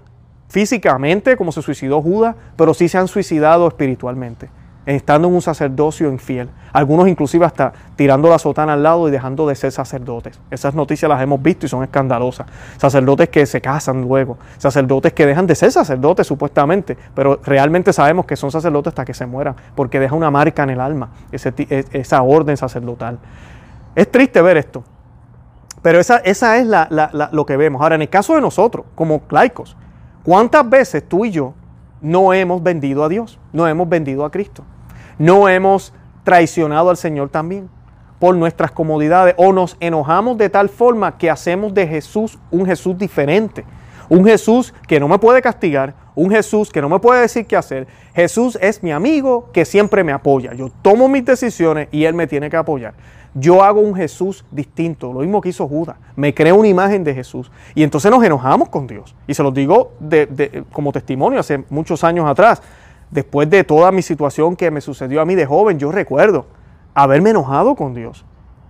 físicamente 0.49 1.37
como 1.37 1.51
se 1.51 1.61
suicidó 1.61 2.01
Judas, 2.01 2.35
pero 2.55 2.73
sí 2.73 2.89
se 2.89 2.97
han 2.97 3.07
suicidado 3.07 3.67
espiritualmente, 3.67 4.49
estando 4.85 5.27
en 5.27 5.35
un 5.35 5.41
sacerdocio 5.41 6.09
infiel. 6.09 6.49
Algunos 6.73 7.07
inclusive 7.07 7.45
hasta 7.45 7.71
tirando 7.95 8.27
la 8.29 8.39
sotana 8.39 8.73
al 8.73 8.81
lado 8.81 9.07
y 9.07 9.11
dejando 9.11 9.47
de 9.47 9.53
ser 9.53 9.71
sacerdotes. 9.71 10.39
Esas 10.49 10.73
noticias 10.73 11.07
las 11.07 11.21
hemos 11.21 11.41
visto 11.41 11.67
y 11.67 11.69
son 11.69 11.83
escandalosas. 11.83 12.47
Sacerdotes 12.77 13.29
que 13.29 13.45
se 13.45 13.61
casan 13.61 14.01
luego, 14.01 14.39
sacerdotes 14.57 15.13
que 15.13 15.27
dejan 15.27 15.45
de 15.45 15.53
ser 15.53 15.71
sacerdotes 15.71 16.25
supuestamente, 16.25 16.97
pero 17.13 17.39
realmente 17.43 17.93
sabemos 17.93 18.25
que 18.25 18.35
son 18.35 18.49
sacerdotes 18.49 18.89
hasta 18.89 19.05
que 19.05 19.13
se 19.13 19.27
mueran, 19.27 19.55
porque 19.75 19.99
deja 19.99 20.15
una 20.15 20.31
marca 20.31 20.63
en 20.63 20.71
el 20.71 20.81
alma, 20.81 21.11
e, 21.31 21.85
esa 21.91 22.23
orden 22.23 22.57
sacerdotal. 22.57 23.19
Es 23.95 24.09
triste 24.11 24.41
ver 24.41 24.57
esto, 24.57 24.83
pero 25.81 25.99
esa, 25.99 26.17
esa 26.17 26.57
es 26.57 26.67
lo 27.31 27.45
que 27.45 27.57
vemos. 27.57 27.81
Ahora, 27.81 27.95
en 27.95 28.01
el 28.01 28.09
caso 28.09 28.35
de 28.35 28.41
nosotros, 28.41 28.85
como 28.95 29.21
laicos, 29.29 29.77
¿cuántas 30.23 30.69
veces 30.69 31.07
tú 31.07 31.25
y 31.25 31.31
yo 31.31 31.53
no 32.01 32.33
hemos 32.33 32.61
vendido 32.61 33.03
a 33.03 33.09
Dios? 33.09 33.39
No 33.53 33.67
hemos 33.67 33.87
vendido 33.87 34.25
a 34.25 34.31
Cristo. 34.31 34.63
No 35.17 35.47
hemos 35.49 35.93
traicionado 36.23 36.89
al 36.89 36.97
Señor 36.97 37.29
también 37.29 37.69
por 38.19 38.35
nuestras 38.35 38.71
comodidades 38.71 39.33
o 39.37 39.53
nos 39.53 39.77
enojamos 39.79 40.37
de 40.37 40.49
tal 40.49 40.69
forma 40.69 41.17
que 41.17 41.29
hacemos 41.29 41.73
de 41.73 41.87
Jesús 41.87 42.37
un 42.51 42.65
Jesús 42.65 42.97
diferente. 42.97 43.65
Un 44.09 44.25
Jesús 44.25 44.73
que 44.87 44.99
no 44.99 45.07
me 45.07 45.19
puede 45.19 45.41
castigar, 45.41 45.93
un 46.19 46.29
Jesús 46.31 46.69
que 46.69 46.81
no 46.81 46.89
me 46.89 46.99
puede 46.99 47.21
decir 47.21 47.45
qué 47.45 47.55
hacer. 47.55 47.87
Jesús 48.13 48.57
es 48.61 48.83
mi 48.83 48.91
amigo 48.91 49.49
que 49.53 49.63
siempre 49.63 50.03
me 50.03 50.11
apoya. 50.11 50.53
Yo 50.53 50.69
tomo 50.81 51.07
mis 51.07 51.23
decisiones 51.23 51.87
y 51.91 52.03
Él 52.03 52.13
me 52.13 52.27
tiene 52.27 52.49
que 52.49 52.57
apoyar. 52.57 52.93
Yo 53.33 53.63
hago 53.63 53.79
un 53.79 53.95
Jesús 53.95 54.43
distinto, 54.51 55.13
lo 55.13 55.19
mismo 55.21 55.39
que 55.39 55.49
hizo 55.49 55.67
Judas. 55.67 55.95
Me 56.17 56.33
creo 56.33 56.55
una 56.55 56.67
imagen 56.67 57.05
de 57.05 57.13
Jesús. 57.13 57.49
Y 57.73 57.83
entonces 57.83 58.11
nos 58.11 58.21
enojamos 58.23 58.67
con 58.67 58.85
Dios. 58.85 59.15
Y 59.27 59.33
se 59.33 59.43
los 59.43 59.53
digo 59.53 59.93
como 60.73 60.91
testimonio 60.91 61.39
hace 61.39 61.63
muchos 61.69 62.03
años 62.03 62.29
atrás. 62.29 62.61
Después 63.11 63.49
de 63.49 63.63
toda 63.63 63.91
mi 63.91 64.01
situación 64.01 64.55
que 64.55 64.69
me 64.71 64.81
sucedió 64.81 65.21
a 65.21 65.25
mí 65.25 65.35
de 65.35 65.45
joven, 65.45 65.79
yo 65.79 65.91
recuerdo 65.91 66.47
haberme 66.93 67.29
enojado 67.29 67.75
con 67.75 67.93
Dios. 67.93 68.25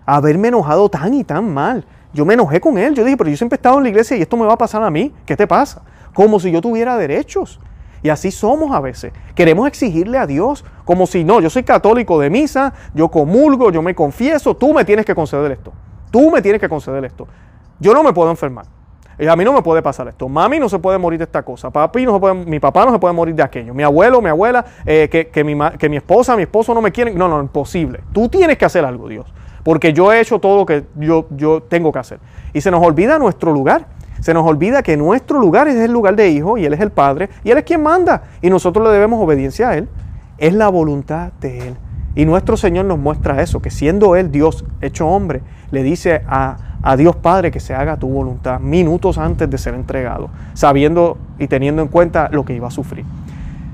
Haberme 0.06 0.50
enojado 0.50 0.88
tan 0.90 1.14
y 1.16 1.24
tan 1.24 1.52
mal. 1.52 1.86
Yo 2.14 2.26
me 2.26 2.36
enojé 2.36 2.62
con 2.62 2.78
Él. 2.78 2.94
Yo 2.94 3.04
dije, 3.04 3.18
pero 3.18 3.30
yo 3.30 3.38
siempre 3.38 3.56
he 3.56 3.60
estado 3.60 3.78
en 3.78 3.84
la 3.84 3.90
iglesia 3.90 4.18
y 4.18 4.22
esto 4.22 4.38
me 4.38 4.46
va 4.46 4.54
a 4.54 4.58
pasar 4.58 4.84
a 4.84 4.92
mí. 4.92 5.12
¿Qué 5.26 5.36
te 5.36 5.48
pasa? 5.48 5.82
Como 6.14 6.40
si 6.40 6.52
yo 6.52 6.62
tuviera 6.62 6.98
derechos. 6.98 7.60
Y 8.02 8.10
así 8.10 8.32
somos 8.32 8.72
a 8.72 8.80
veces. 8.80 9.12
Queremos 9.36 9.68
exigirle 9.68 10.18
a 10.18 10.26
Dios 10.26 10.64
como 10.86 11.06
si 11.06 11.24
no, 11.24 11.42
yo 11.42 11.50
soy 11.50 11.64
católico 11.64 12.20
de 12.20 12.30
misa, 12.30 12.74
yo 12.94 13.10
comulgo, 13.10 13.72
yo 13.72 13.82
me 13.82 13.94
confieso, 13.94 14.56
tú 14.56 14.74
me 14.74 14.86
tienes 14.86 15.06
que 15.06 15.14
conceder 15.14 15.52
esto. 15.52 15.74
Tú 16.12 16.32
me 16.32 16.42
tienes 16.42 16.60
que 16.62 16.70
conceder 16.70 17.06
esto. 17.06 17.28
Yo 17.80 17.94
no 17.94 18.04
me 18.04 18.14
puedo 18.14 18.32
enfermar. 18.32 18.66
A 19.28 19.36
mí 19.36 19.44
no 19.44 19.52
me 19.52 19.62
puede 19.62 19.82
pasar 19.82 20.08
esto. 20.08 20.30
Mami 20.30 20.60
no 20.60 20.70
se 20.70 20.80
puede 20.80 20.98
morir 20.98 21.20
de 21.20 21.26
esta 21.26 21.44
cosa. 21.44 21.70
Papi 21.70 22.06
no 22.06 22.14
se 22.14 22.20
puede, 22.22 22.34
mi 22.36 22.60
papá 22.60 22.86
no 22.86 22.94
se 22.94 23.00
puede 23.00 23.14
morir 23.14 23.36
de 23.36 23.44
aquello. 23.44 23.74
Mi 23.74 23.84
abuelo, 23.84 24.22
mi 24.22 24.30
abuela, 24.30 24.64
eh, 24.86 25.10
que, 25.10 25.44
mi, 25.44 25.58
que 25.78 25.90
mi 25.90 25.98
esposa, 25.98 26.38
mi 26.38 26.44
esposo 26.44 26.74
no 26.74 26.82
me 26.82 26.92
quieren. 26.92 27.18
No, 27.18 27.28
no, 27.28 27.42
imposible. 27.42 28.00
Tú 28.14 28.30
tienes 28.30 28.58
que 28.58 28.64
hacer 28.64 28.86
algo, 28.86 29.10
Dios. 29.10 29.26
Porque 29.64 29.92
yo 29.92 30.14
he 30.14 30.22
hecho 30.22 30.40
todo 30.40 30.58
lo 30.58 30.66
que 30.66 30.86
yo, 30.96 31.28
yo 31.32 31.62
tengo 31.62 31.92
que 31.92 32.00
hacer. 32.00 32.20
Y 32.54 32.62
se 32.62 32.72
nos 32.72 32.82
olvida 32.82 33.20
nuestro 33.20 33.52
lugar. 33.52 33.88
Se 34.20 34.34
nos 34.34 34.46
olvida 34.46 34.84
que 34.84 34.98
nuestro 34.98 35.40
lugar 35.40 35.68
es 35.68 35.76
el 35.76 35.92
lugar 35.92 36.16
de 36.16 36.30
hijo 36.30 36.58
y 36.58 36.66
Él 36.66 36.74
es 36.74 36.80
el 36.80 36.92
Padre 36.92 37.30
y 37.44 37.52
Él 37.52 37.58
es 37.58 37.64
quien 37.64 37.84
manda 37.84 38.24
y 38.42 38.50
nosotros 38.50 38.86
le 38.86 38.94
debemos 38.94 39.22
obediencia 39.22 39.70
a 39.70 39.78
Él. 39.78 39.88
Es 40.38 40.54
la 40.54 40.70
voluntad 40.70 41.32
de 41.42 41.70
Él. 41.70 41.76
Y 42.16 42.26
nuestro 42.26 42.58
Señor 42.58 42.86
nos 42.86 42.98
muestra 42.98 43.42
eso, 43.42 43.62
que 43.62 43.70
siendo 43.70 44.16
Él 44.16 44.32
Dios 44.32 44.66
hecho 44.82 45.08
hombre, 45.08 45.42
le 45.72 45.84
dice 45.84 46.22
a, 46.28 46.58
a 46.82 46.98
Dios 46.98 47.16
Padre 47.16 47.52
que 47.52 47.60
se 47.60 47.74
haga 47.74 47.98
tu 47.98 48.08
voluntad 48.08 48.60
minutos 48.60 49.18
antes 49.18 49.50
de 49.50 49.58
ser 49.58 49.74
entregado, 49.74 50.30
sabiendo 50.54 51.18
y 51.38 51.48
teniendo 51.48 51.82
en 51.82 51.88
cuenta 51.88 52.30
lo 52.32 52.46
que 52.46 52.54
iba 52.54 52.68
a 52.68 52.72
sufrir. 52.72 53.06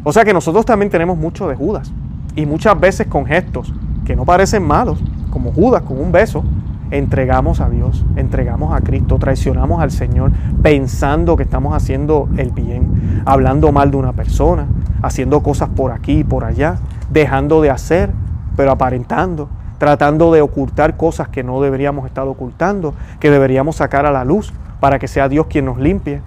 O 0.04 0.12
sea 0.12 0.24
que 0.24 0.34
nosotros 0.34 0.66
también 0.66 0.92
tenemos 0.92 1.18
mucho 1.18 1.48
de 1.48 1.56
Judas 1.56 1.92
y 2.36 2.46
muchas 2.46 2.80
veces 2.80 3.08
con 3.08 3.26
gestos 3.26 3.74
que 4.06 4.16
no 4.16 4.26
parecen 4.26 4.64
malos, 4.64 5.00
como 5.32 5.52
Judas 5.52 5.82
con 5.82 6.00
un 6.00 6.12
beso, 6.12 6.44
entregamos 6.92 7.60
a 7.60 7.70
Dios, 7.70 8.06
entregamos 8.16 8.74
a 8.74 8.82
Cristo, 8.82 9.18
traicionamos 9.18 9.82
al 9.82 9.92
Señor 9.92 10.32
pensando 10.62 11.36
que 11.36 11.44
estamos 11.44 11.76
haciendo 11.76 12.30
el 12.38 12.52
bien, 12.52 13.24
hablando 13.26 13.72
mal 13.72 13.92
de 13.92 13.98
una 13.98 14.14
persona, 14.14 14.68
haciendo 15.02 15.42
cosas 15.42 15.70
por 15.70 15.92
aquí 15.92 16.20
y 16.20 16.24
por 16.24 16.44
allá, 16.44 16.78
dejando 17.10 17.62
de 17.62 17.70
hacer, 17.70 18.12
pero 18.56 18.72
aparentando, 18.72 19.50
tratando 19.78 20.32
de 20.32 20.42
ocultar 20.42 20.98
cosas 20.98 21.28
que 21.30 21.44
no 21.44 21.62
deberíamos 21.62 22.06
estar 22.06 22.28
ocultando, 22.28 22.94
que 23.20 23.30
deberíamos 23.30 23.78
sacar 23.78 24.06
a 24.06 24.12
la 24.12 24.26
luz 24.26 24.54
para 24.80 25.00
que 25.00 25.08
sea 25.08 25.30
Dios 25.30 25.48
quien 25.48 25.66
nos 25.66 25.78
limpie. 25.78 26.22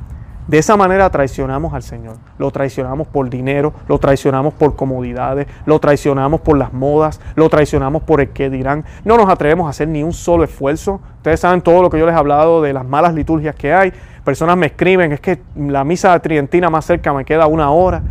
De 0.49 0.57
esa 0.57 0.79
manera 0.79 1.11
traicionamos 1.11 1.75
al 1.75 1.83
Señor. 1.83 2.17
Lo 2.39 2.51
traicionamos 2.51 3.07
por 3.07 3.29
dinero, 3.29 3.75
lo 3.87 3.99
traicionamos 3.99 4.55
por 4.55 4.77
comodidades, 4.77 5.47
lo 5.67 5.79
traicionamos 5.79 6.41
por 6.41 6.57
las 6.57 6.73
modas, 6.73 7.21
lo 7.35 7.51
traicionamos 7.51 8.03
por 8.03 8.23
el 8.23 8.31
que 8.31 8.49
dirán. 8.49 8.87
No 9.05 9.19
nos 9.19 9.29
atrevemos 9.29 9.67
a 9.67 9.71
hacer 9.71 9.89
ni 9.89 10.03
un 10.03 10.15
solo 10.15 10.45
esfuerzo. 10.45 11.03
Ustedes 11.17 11.41
saben 11.41 11.61
todo 11.61 11.83
lo 11.83 11.91
que 11.91 11.99
yo 11.99 12.07
les 12.07 12.15
he 12.15 12.19
hablado 12.19 12.63
de 12.63 12.73
las 12.73 12.87
malas 12.87 13.13
liturgias 13.13 13.55
que 13.57 13.75
hay. 13.75 13.93
Personas 14.25 14.57
me 14.57 14.67
escriben, 14.67 15.13
es 15.13 15.21
que 15.21 15.43
la 15.55 15.85
misa 15.85 16.19
tridentina 16.19 16.71
más 16.71 16.87
cerca 16.87 17.13
me 17.13 17.27
queda 17.27 17.47
una 17.47 17.71
hora. 17.71 18.03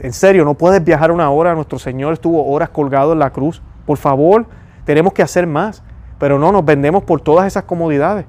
En 0.00 0.14
serio, 0.14 0.46
no 0.46 0.54
puedes 0.54 0.82
viajar 0.82 1.12
una 1.12 1.28
hora. 1.30 1.54
Nuestro 1.54 1.78
Señor 1.78 2.14
estuvo 2.14 2.50
horas 2.50 2.70
colgado 2.70 3.12
en 3.12 3.18
la 3.18 3.28
cruz. 3.28 3.60
Por 3.84 3.98
favor, 3.98 4.46
tenemos 4.86 5.12
que 5.12 5.22
hacer 5.22 5.46
más. 5.46 5.82
Pero 6.18 6.38
no 6.38 6.52
nos 6.52 6.64
vendemos 6.64 7.02
por 7.02 7.20
todas 7.20 7.46
esas 7.46 7.64
comodidades. 7.64 8.24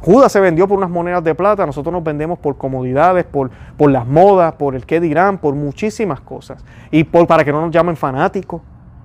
Judas 0.00 0.30
se 0.30 0.40
vendió 0.40 0.68
por 0.68 0.78
unas 0.78 0.90
monedas 0.90 1.24
de 1.24 1.34
plata, 1.34 1.66
nosotros 1.66 1.92
nos 1.92 2.04
vendemos 2.04 2.38
por 2.38 2.56
comodidades, 2.56 3.24
por, 3.24 3.50
las 3.90 4.06
modas, 4.06 4.54
por 4.54 4.74
el 4.74 4.86
qué 4.86 5.00
dirán, 5.00 5.38
por 5.38 5.54
muchísimas 5.54 6.20
cosas. 6.20 6.64
Y 6.90 7.04
por, 7.04 7.26
para 7.26 7.44
que 7.44 7.52
no 7.52 7.60
nos 7.60 7.70
llamen 7.70 7.96
fanáticos, 7.96 8.60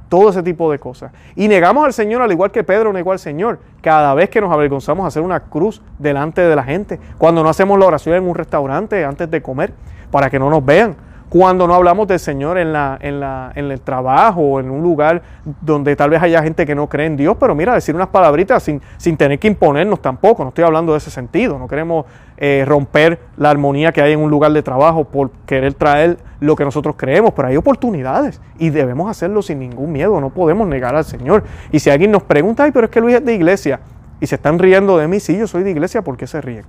todo 0.10 0.30
ese 0.30 0.43
tipo 0.43 0.69
de 0.69 0.77
cosas. 0.77 1.12
Y 1.36 1.47
negamos 1.47 1.86
al 1.86 1.93
Señor 1.93 2.21
al 2.21 2.32
igual 2.32 2.51
que 2.51 2.63
Pedro 2.63 2.91
negó 2.91 3.13
al 3.13 3.19
Señor. 3.19 3.60
Cada 3.82 4.13
vez 4.13 4.30
que 4.30 4.41
nos 4.41 4.51
avergonzamos 4.51 5.08
hacer 5.08 5.23
una 5.23 5.39
cruz 5.39 5.82
delante 5.97 6.41
de 6.41 6.56
la 6.56 6.63
gente, 6.63 6.99
cuando 7.17 7.41
no 7.41 7.49
hacemos 7.49 7.80
la 7.80 7.86
oración 7.86 8.15
en 8.15 8.27
un 8.27 8.36
restaurante 8.36 9.06
antes 9.06 9.32
de 9.32 9.41
comer, 9.41 9.73
para 10.12 10.30
que 10.30 10.38
no 10.38 10.49
nos 10.49 10.63
vean 10.63 10.97
cuando 11.31 11.65
no 11.65 11.75
hablamos 11.75 12.09
del 12.09 12.19
Señor 12.19 12.57
en, 12.57 12.73
la, 12.73 12.97
en, 12.99 13.21
la, 13.21 13.53
en 13.55 13.71
el 13.71 13.79
trabajo 13.79 14.41
o 14.41 14.59
en 14.59 14.69
un 14.69 14.83
lugar 14.83 15.21
donde 15.61 15.95
tal 15.95 16.09
vez 16.09 16.21
haya 16.21 16.43
gente 16.43 16.65
que 16.65 16.75
no 16.75 16.87
cree 16.89 17.05
en 17.05 17.15
Dios, 17.15 17.37
pero 17.39 17.55
mira, 17.55 17.73
decir 17.73 17.95
unas 17.95 18.09
palabritas 18.09 18.61
sin, 18.61 18.81
sin 18.97 19.15
tener 19.15 19.39
que 19.39 19.47
imponernos 19.47 20.01
tampoco, 20.01 20.43
no 20.43 20.49
estoy 20.49 20.65
hablando 20.65 20.91
de 20.91 20.97
ese 20.97 21.09
sentido, 21.09 21.57
no 21.57 21.69
queremos 21.69 22.05
eh, 22.35 22.65
romper 22.67 23.17
la 23.37 23.49
armonía 23.49 23.93
que 23.93 24.01
hay 24.01 24.11
en 24.11 24.19
un 24.19 24.29
lugar 24.29 24.51
de 24.51 24.61
trabajo 24.61 25.05
por 25.05 25.31
querer 25.45 25.73
traer 25.73 26.17
lo 26.41 26.57
que 26.57 26.65
nosotros 26.65 26.95
creemos, 26.97 27.31
pero 27.33 27.47
hay 27.47 27.55
oportunidades 27.55 28.41
y 28.59 28.69
debemos 28.69 29.09
hacerlo 29.09 29.41
sin 29.41 29.59
ningún 29.59 29.93
miedo, 29.93 30.19
no 30.19 30.31
podemos 30.31 30.67
negar 30.67 30.97
al 30.97 31.05
Señor. 31.05 31.45
Y 31.71 31.79
si 31.79 31.89
alguien 31.89 32.11
nos 32.11 32.23
pregunta, 32.23 32.65
ay, 32.65 32.71
pero 32.73 32.87
es 32.87 32.91
que 32.91 32.99
Luis 32.99 33.15
es 33.15 33.23
de 33.23 33.33
iglesia 33.33 33.79
y 34.19 34.27
se 34.27 34.35
están 34.35 34.59
riendo 34.59 34.97
de 34.97 35.07
mí, 35.07 35.21
sí, 35.21 35.37
yo 35.37 35.47
soy 35.47 35.63
de 35.63 35.71
iglesia, 35.71 36.01
¿por 36.01 36.17
qué 36.17 36.27
se 36.27 36.41
ríen? 36.41 36.65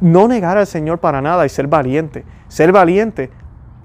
no 0.00 0.28
negar 0.28 0.56
al 0.56 0.66
Señor 0.66 0.98
para 0.98 1.20
nada 1.20 1.44
y 1.44 1.48
ser 1.48 1.66
valiente, 1.66 2.24
ser 2.46 2.70
valiente 2.70 3.30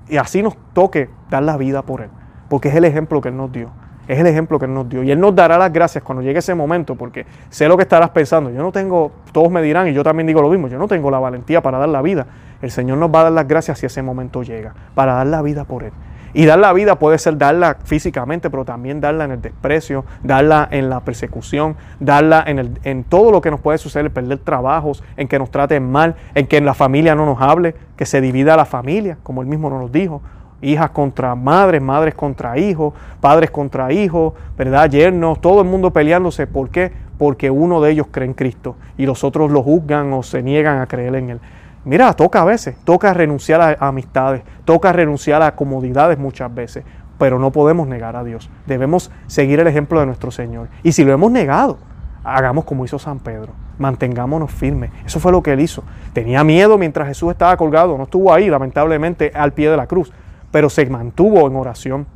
y 0.09 0.17
así 0.17 0.41
nos 0.41 0.57
toque 0.73 1.09
dar 1.29 1.43
la 1.43 1.57
vida 1.57 1.83
por 1.83 2.01
Él, 2.01 2.09
porque 2.49 2.69
es 2.69 2.75
el 2.75 2.85
ejemplo 2.85 3.21
que 3.21 3.29
Él 3.29 3.37
nos 3.37 3.51
dio. 3.51 3.69
Es 4.07 4.17
el 4.17 4.25
ejemplo 4.25 4.57
que 4.57 4.65
Él 4.65 4.73
nos 4.73 4.89
dio. 4.89 5.03
Y 5.03 5.11
Él 5.11 5.19
nos 5.19 5.35
dará 5.35 5.59
las 5.59 5.71
gracias 5.71 6.03
cuando 6.03 6.23
llegue 6.23 6.39
ese 6.39 6.55
momento, 6.55 6.95
porque 6.95 7.27
sé 7.49 7.67
lo 7.67 7.77
que 7.77 7.83
estarás 7.83 8.09
pensando. 8.09 8.49
Yo 8.49 8.63
no 8.63 8.71
tengo, 8.71 9.11
todos 9.31 9.51
me 9.51 9.61
dirán, 9.61 9.87
y 9.87 9.93
yo 9.93 10.03
también 10.03 10.25
digo 10.25 10.41
lo 10.41 10.49
mismo, 10.49 10.67
yo 10.67 10.79
no 10.79 10.87
tengo 10.87 11.11
la 11.11 11.19
valentía 11.19 11.61
para 11.61 11.77
dar 11.77 11.89
la 11.89 12.01
vida. 12.01 12.25
El 12.59 12.71
Señor 12.71 12.97
nos 12.97 13.13
va 13.13 13.21
a 13.21 13.23
dar 13.25 13.31
las 13.33 13.47
gracias 13.47 13.77
si 13.77 13.85
ese 13.85 14.01
momento 14.01 14.41
llega, 14.41 14.73
para 14.95 15.13
dar 15.13 15.27
la 15.27 15.43
vida 15.43 15.63
por 15.63 15.83
Él. 15.83 15.91
Y 16.33 16.45
dar 16.45 16.59
la 16.59 16.73
vida 16.73 16.99
puede 16.99 17.17
ser 17.17 17.37
darla 17.37 17.77
físicamente, 17.83 18.49
pero 18.49 18.65
también 18.65 19.01
darla 19.01 19.25
en 19.25 19.31
el 19.31 19.41
desprecio, 19.41 20.05
darla 20.23 20.67
en 20.71 20.89
la 20.89 20.99
persecución, 21.01 21.75
darla 21.99 22.43
en, 22.45 22.59
el, 22.59 22.79
en 22.83 23.03
todo 23.03 23.31
lo 23.31 23.41
que 23.41 23.51
nos 23.51 23.59
puede 23.59 23.77
suceder, 23.77 24.11
perder 24.11 24.39
trabajos, 24.39 25.03
en 25.17 25.27
que 25.27 25.39
nos 25.39 25.51
traten 25.51 25.91
mal, 25.91 26.15
en 26.35 26.47
que 26.47 26.57
en 26.57 26.65
la 26.65 26.73
familia 26.73 27.15
no 27.15 27.25
nos 27.25 27.41
hable, 27.41 27.75
que 27.95 28.05
se 28.05 28.21
divida 28.21 28.55
la 28.55 28.65
familia, 28.65 29.17
como 29.23 29.41
él 29.41 29.47
mismo 29.47 29.69
nos 29.69 29.91
dijo, 29.91 30.21
hijas 30.61 30.89
contra 30.91 31.35
madres, 31.35 31.81
madres 31.81 32.15
contra 32.15 32.57
hijos, 32.57 32.93
padres 33.21 33.51
contra 33.51 33.91
hijos, 33.91 34.33
¿verdad? 34.57 34.89
Yernos, 34.89 35.39
todo 35.41 35.61
el 35.61 35.67
mundo 35.67 35.91
peleándose. 35.91 36.47
¿Por 36.47 36.69
qué? 36.69 36.91
Porque 37.17 37.49
uno 37.49 37.81
de 37.81 37.91
ellos 37.91 38.07
cree 38.11 38.27
en 38.27 38.33
Cristo 38.33 38.75
y 38.97 39.05
los 39.05 39.23
otros 39.23 39.51
lo 39.51 39.61
juzgan 39.63 40.13
o 40.13 40.23
se 40.23 40.41
niegan 40.41 40.79
a 40.79 40.87
creer 40.87 41.15
en 41.15 41.29
Él. 41.31 41.39
Mira, 41.85 42.13
toca 42.13 42.41
a 42.41 42.45
veces, 42.45 42.75
toca 42.83 43.13
renunciar 43.13 43.61
a 43.61 43.87
amistades, 43.87 44.43
toca 44.65 44.91
renunciar 44.91 45.41
a 45.41 45.55
comodidades 45.55 46.19
muchas 46.19 46.53
veces, 46.53 46.83
pero 47.17 47.39
no 47.39 47.51
podemos 47.51 47.87
negar 47.87 48.15
a 48.15 48.23
Dios. 48.23 48.49
Debemos 48.65 49.11
seguir 49.27 49.59
el 49.59 49.67
ejemplo 49.67 49.99
de 49.99 50.05
nuestro 50.05 50.31
Señor. 50.31 50.67
Y 50.83 50.91
si 50.91 51.03
lo 51.03 51.13
hemos 51.13 51.31
negado, 51.31 51.77
hagamos 52.23 52.65
como 52.65 52.85
hizo 52.85 52.99
San 52.99 53.19
Pedro, 53.19 53.53
mantengámonos 53.77 54.51
firmes. 54.51 54.91
Eso 55.05 55.19
fue 55.19 55.31
lo 55.31 55.41
que 55.41 55.53
él 55.53 55.61
hizo. 55.61 55.83
Tenía 56.13 56.43
miedo 56.43 56.77
mientras 56.77 57.07
Jesús 57.07 57.31
estaba 57.31 57.55
colgado, 57.57 57.97
no 57.97 58.03
estuvo 58.03 58.33
ahí, 58.33 58.49
lamentablemente, 58.49 59.31
al 59.33 59.53
pie 59.53 59.69
de 59.69 59.77
la 59.77 59.87
cruz, 59.87 60.11
pero 60.51 60.69
se 60.69 60.85
mantuvo 60.87 61.47
en 61.47 61.55
oración. 61.55 62.07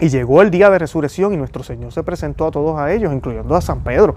Y 0.00 0.08
llegó 0.08 0.42
el 0.42 0.50
día 0.50 0.70
de 0.70 0.78
resurrección 0.78 1.32
y 1.32 1.36
nuestro 1.36 1.62
Señor 1.62 1.92
se 1.92 2.02
presentó 2.02 2.46
a 2.46 2.50
todos 2.50 2.78
a 2.78 2.92
ellos, 2.92 3.12
incluyendo 3.12 3.54
a 3.54 3.60
San 3.60 3.80
Pedro. 3.80 4.16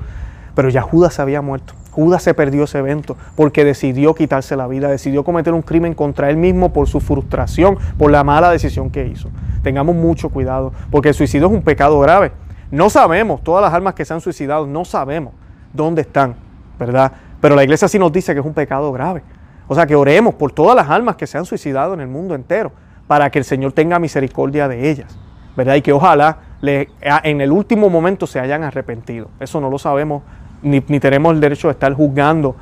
Pero 0.56 0.70
ya 0.70 0.82
Judas 0.82 1.20
había 1.20 1.42
muerto. 1.42 1.74
Judas 1.92 2.24
se 2.24 2.34
perdió 2.34 2.64
ese 2.64 2.80
evento 2.80 3.16
porque 3.36 3.64
decidió 3.64 4.16
quitarse 4.16 4.56
la 4.56 4.68
vida, 4.68 4.90
decidió 4.90 5.24
cometer 5.24 5.54
un 5.54 5.62
crimen 5.62 5.94
contra 5.94 6.30
él 6.30 6.38
mismo 6.38 6.74
por 6.74 6.88
su 6.88 7.00
frustración, 7.00 7.78
por 7.98 8.12
la 8.12 8.24
mala 8.24 8.50
decisión 8.50 8.90
que 8.90 9.06
hizo. 9.08 9.30
Tengamos 9.64 9.96
mucho 9.96 10.30
cuidado, 10.30 10.74
porque 10.92 11.10
el 11.10 11.16
suicidio 11.16 11.48
es 11.48 11.54
un 11.54 11.62
pecado 11.62 12.00
grave. 12.00 12.32
No 12.72 12.90
sabemos, 12.90 13.44
todas 13.44 13.64
las 13.64 13.74
almas 13.74 13.94
que 13.94 14.04
se 14.04 14.14
han 14.14 14.22
suicidado, 14.22 14.68
no 14.68 14.84
sabemos 14.84 15.34
dónde 15.72 16.02
están, 16.02 16.36
¿verdad? 16.78 17.12
Pero 17.40 17.56
la 17.56 17.64
iglesia 17.64 17.88
sí 17.88 18.00
nos 18.00 18.12
dice 18.12 18.34
que 18.34 18.40
es 18.40 18.46
un 18.46 18.54
pecado 18.54 18.92
grave. 18.92 19.22
O 19.68 19.76
sea, 19.76 19.86
que 19.86 19.96
oremos 19.96 20.36
por 20.36 20.52
todas 20.52 20.76
las 20.76 20.90
almas 20.90 21.16
que 21.16 21.28
se 21.28 21.38
han 21.38 21.46
suicidado 21.46 21.94
en 21.94 22.02
el 22.02 22.08
mundo 22.08 22.36
entero, 22.36 22.72
para 23.08 23.30
que 23.30 23.40
el 23.40 23.46
Señor 23.46 23.72
tenga 23.72 24.00
misericordia 24.00 24.68
de 24.68 24.90
ellas, 24.90 25.18
¿verdad? 25.56 25.76
Y 25.76 25.82
que 25.82 25.94
ojalá 25.94 26.40
en 26.62 27.42
el 27.42 27.52
último 27.52 27.90
momento 27.90 28.28
se 28.28 28.40
hayan 28.40 28.64
arrepentido. 28.64 29.30
Eso 29.40 29.62
no 29.62 29.70
lo 29.70 29.78
sabemos, 29.78 30.24
ni, 30.62 30.82
tenemos 30.82 31.34
el 31.34 31.40
derecho 31.40 31.68
de 31.68 31.74
estar 31.74 31.94
juzgando 31.94 32.56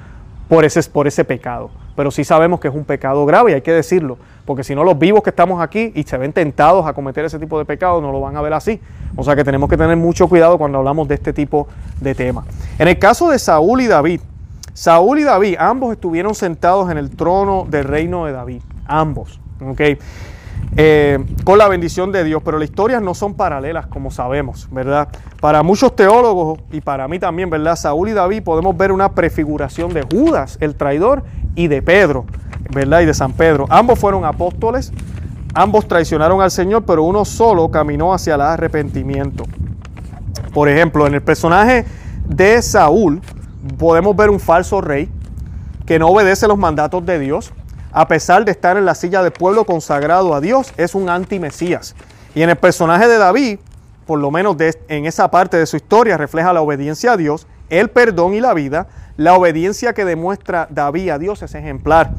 por 0.48 0.66
ese, 0.66 0.82
por 0.90 1.08
ese 1.08 1.24
pecado. 1.24 1.70
Pero 1.96 2.10
sí 2.10 2.24
sabemos 2.24 2.60
que 2.60 2.68
es 2.68 2.74
un 2.74 2.86
pecado 2.86 3.26
grave 3.26 3.52
y 3.52 3.54
hay 3.54 3.62
que 3.62 3.72
decirlo, 3.72 4.18
porque 4.46 4.64
si 4.64 4.74
no 4.74 4.84
los 4.84 4.98
vivos 4.98 5.22
que 5.22 5.30
estamos 5.30 5.62
aquí 5.62 5.92
y 5.94 6.04
se 6.04 6.18
ven 6.18 6.34
tentados 6.34 6.88
a 6.88 6.94
cometer 6.94 7.24
ese 7.24 7.38
tipo 7.38 7.60
de 7.60 7.66
pecado, 7.66 8.02
no 8.02 8.12
lo 8.12 8.20
van 8.20 8.36
a 8.36 8.42
ver 8.42 8.54
así. 8.54 8.80
O 9.16 9.24
sea 9.24 9.36
que 9.36 9.44
tenemos 9.44 9.70
que 9.70 9.78
tener 9.78 9.96
mucho 9.96 10.28
cuidado 10.28 10.58
cuando 10.58 10.80
hablamos 10.80 11.08
de 11.08 11.16
este 11.16 11.34
tipo 11.34 11.68
de 12.02 12.16
temas. 12.16 12.46
En 12.80 12.88
el 12.88 12.98
caso 12.98 13.30
de 13.30 13.38
Saúl 13.38 13.82
y 13.82 13.88
David, 13.88 14.22
Saúl 14.74 15.20
y 15.20 15.24
David, 15.24 15.58
ambos 15.60 15.92
estuvieron 15.92 16.34
sentados 16.34 16.90
en 16.90 16.98
el 16.98 17.12
trono 17.12 17.68
del 17.70 17.84
reino 17.84 18.26
de 18.26 18.32
David, 18.32 18.62
ambos. 18.88 19.40
¿okay? 19.62 20.00
Eh, 20.76 21.24
con 21.44 21.60
la 21.60 21.68
bendición 21.68 22.12
de 22.12 22.24
Dios, 22.24 22.42
pero 22.44 22.58
las 22.58 22.68
historias 22.68 23.02
no 23.02 23.14
son 23.14 23.36
paralelas, 23.36 23.86
como 23.88 24.10
sabemos, 24.10 24.68
¿verdad? 24.72 25.08
Para 25.40 25.62
muchos 25.62 25.96
teólogos 25.96 26.60
y 26.72 26.82
para 26.82 27.08
mí 27.08 27.20
también, 27.20 27.50
¿verdad? 27.50 27.76
Saúl 27.76 28.10
y 28.10 28.14
David 28.14 28.42
podemos 28.42 28.76
ver 28.76 28.92
una 28.92 29.14
prefiguración 29.14 29.94
de 29.94 30.02
Judas, 30.02 30.58
el 30.62 30.76
traidor, 30.76 31.24
y 31.56 31.68
de 31.68 31.82
Pedro, 31.82 32.26
¿verdad? 32.72 33.02
Y 33.02 33.06
de 33.06 33.14
San 33.14 33.34
Pedro. 33.34 33.68
Ambos 33.70 34.00
fueron 34.00 34.26
apóstoles, 34.26 34.92
ambos 35.54 35.88
traicionaron 35.88 36.42
al 36.42 36.50
Señor, 36.50 36.84
pero 36.86 37.04
uno 37.04 37.26
solo 37.26 37.70
caminó 37.70 38.14
hacia 38.14 38.36
el 38.36 38.42
arrepentimiento. 38.42 39.44
Por 40.54 40.70
ejemplo, 40.70 41.06
en 41.06 41.14
el 41.14 41.22
personaje 41.22 41.86
de 42.28 42.62
Saúl 42.62 43.22
podemos 43.78 44.16
ver 44.16 44.30
un 44.30 44.40
falso 44.40 44.82
rey 44.82 45.10
que 45.86 46.00
no 46.00 46.08
obedece 46.08 46.48
los 46.48 46.58
mandatos 46.58 47.06
de 47.06 47.20
Dios, 47.20 47.54
a 47.94 48.08
pesar 48.08 48.44
de 48.44 48.52
estar 48.52 48.76
en 48.76 48.86
la 48.86 48.96
silla 48.96 49.22
del 49.22 49.32
pueblo 49.32 49.66
consagrado 49.66 50.34
a 50.34 50.42
Dios, 50.42 50.74
es 50.78 50.96
un 50.96 51.10
anti-Mesías. 51.10 51.96
Y 52.36 52.42
en 52.42 52.50
el 52.50 52.56
personaje 52.56 53.08
de 53.08 53.18
David, 53.18 53.60
por 54.08 54.20
lo 54.20 54.32
menos 54.32 54.58
en 54.88 55.06
esa 55.06 55.30
parte 55.30 55.58
de 55.58 55.66
su 55.66 55.78
historia, 55.78 56.18
refleja 56.18 56.52
la 56.54 56.62
obediencia 56.62 57.14
a 57.14 57.18
Dios, 57.18 57.48
el 57.70 57.90
perdón 57.90 58.34
y 58.34 58.42
la 58.42 58.54
vida. 58.54 58.88
La 59.16 59.36
obediencia 59.36 59.94
que 59.94 60.06
demuestra 60.06 60.68
David 60.72 61.10
a 61.10 61.20
Dios 61.20 61.44
es 61.44 61.54
ejemplar 61.54 62.12